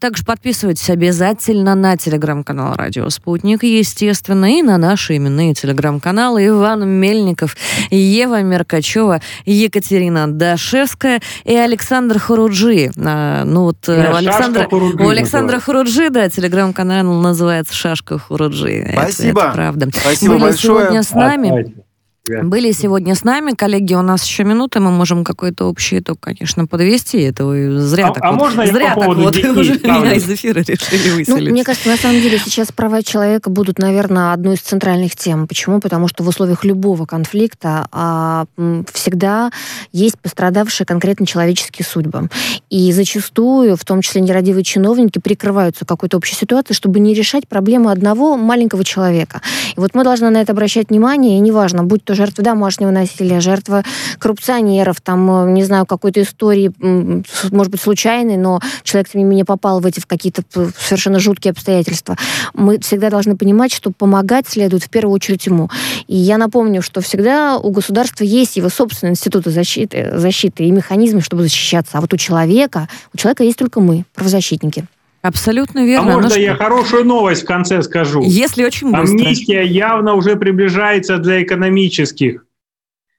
[0.00, 6.90] Также подписывайтесь обязательно на телеграм-канал «Радио Спутник», естественно, и на наши именные телеграм-каналы Иван Антон
[6.90, 7.56] Мельников,
[7.90, 12.90] Ева Меркачева, Екатерина Дашевская и Александр Хуруджи.
[12.96, 18.88] А, ну вот э, у Александра, у Александра Хуруджи, да, телеграм-канал называется «Шашка Хуруджи».
[18.92, 19.40] Спасибо.
[19.40, 19.88] Это, это правда.
[19.94, 20.80] Спасибо Были большое.
[20.80, 21.74] сегодня с нами.
[22.24, 22.46] Давайте.
[22.46, 26.68] Были сегодня с нами, коллеги, у нас еще минуты, мы можем какой-то общий итог, конечно,
[26.68, 27.20] подвести.
[27.20, 30.12] Это вы зря А- так а вот, можно зря по так вот детей уже меня
[30.14, 31.50] из эфира решили Ну, выселить.
[31.50, 35.48] мне кажется, на самом деле сейчас права человека будут, наверное, одной из центральных тем.
[35.48, 35.80] Почему?
[35.80, 38.44] Потому что в условиях любого конфликта а,
[38.92, 39.50] всегда
[39.90, 42.28] есть пострадавшие конкретно человеческие судьбы.
[42.70, 47.90] И зачастую, в том числе нерадивые чиновники, прикрываются какой-то общей ситуацией, чтобы не решать проблемы
[47.90, 49.42] одного маленького человека.
[49.76, 53.40] И вот мы должны на это обращать внимание, и неважно, будь то жертва домашнего насилия,
[53.40, 53.82] жертва
[54.18, 56.72] коррупционеров, там, э, не знаю, какой-то истории,
[57.50, 60.42] может быть, случайной, но человек, тем не менее, попал в эти в какие-то
[60.78, 62.16] совершенно жуткие обстоятельства.
[62.54, 65.70] Мы всегда должны понимать, что помогать следует в первую очередь ему.
[66.06, 71.20] И я напомню, что всегда у государства есть его собственные институты защиты, защиты и механизмы,
[71.20, 71.98] чтобы защищаться.
[71.98, 74.86] А вот у человека, у человека есть только мы, правозащитники.
[75.22, 76.06] Абсолютно А верно.
[76.06, 78.22] Ну можно что, я хорошую новость в конце скажу?
[78.24, 79.02] Если очень быстро.
[79.02, 82.44] Амнистия явно уже приближается для экономических.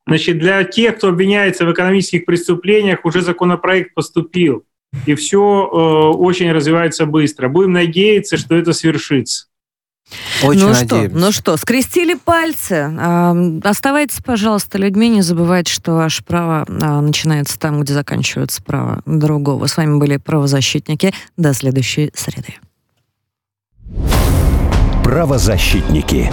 [0.05, 4.65] Значит, для тех, кто обвиняется в экономических преступлениях, уже законопроект поступил.
[5.05, 7.47] И все очень развивается быстро.
[7.47, 9.47] Будем надеяться, что это свершится.
[10.43, 11.17] Очень ну что, надеемся.
[11.17, 12.91] ну что, скрестили пальцы.
[12.99, 19.01] А, оставайтесь, пожалуйста, людьми, не забывайте, что ваше право а, начинается там, где заканчивается право
[19.05, 19.67] другого.
[19.67, 21.13] С вами были правозащитники.
[21.37, 22.55] До следующей среды.
[25.03, 26.31] Правозащитники.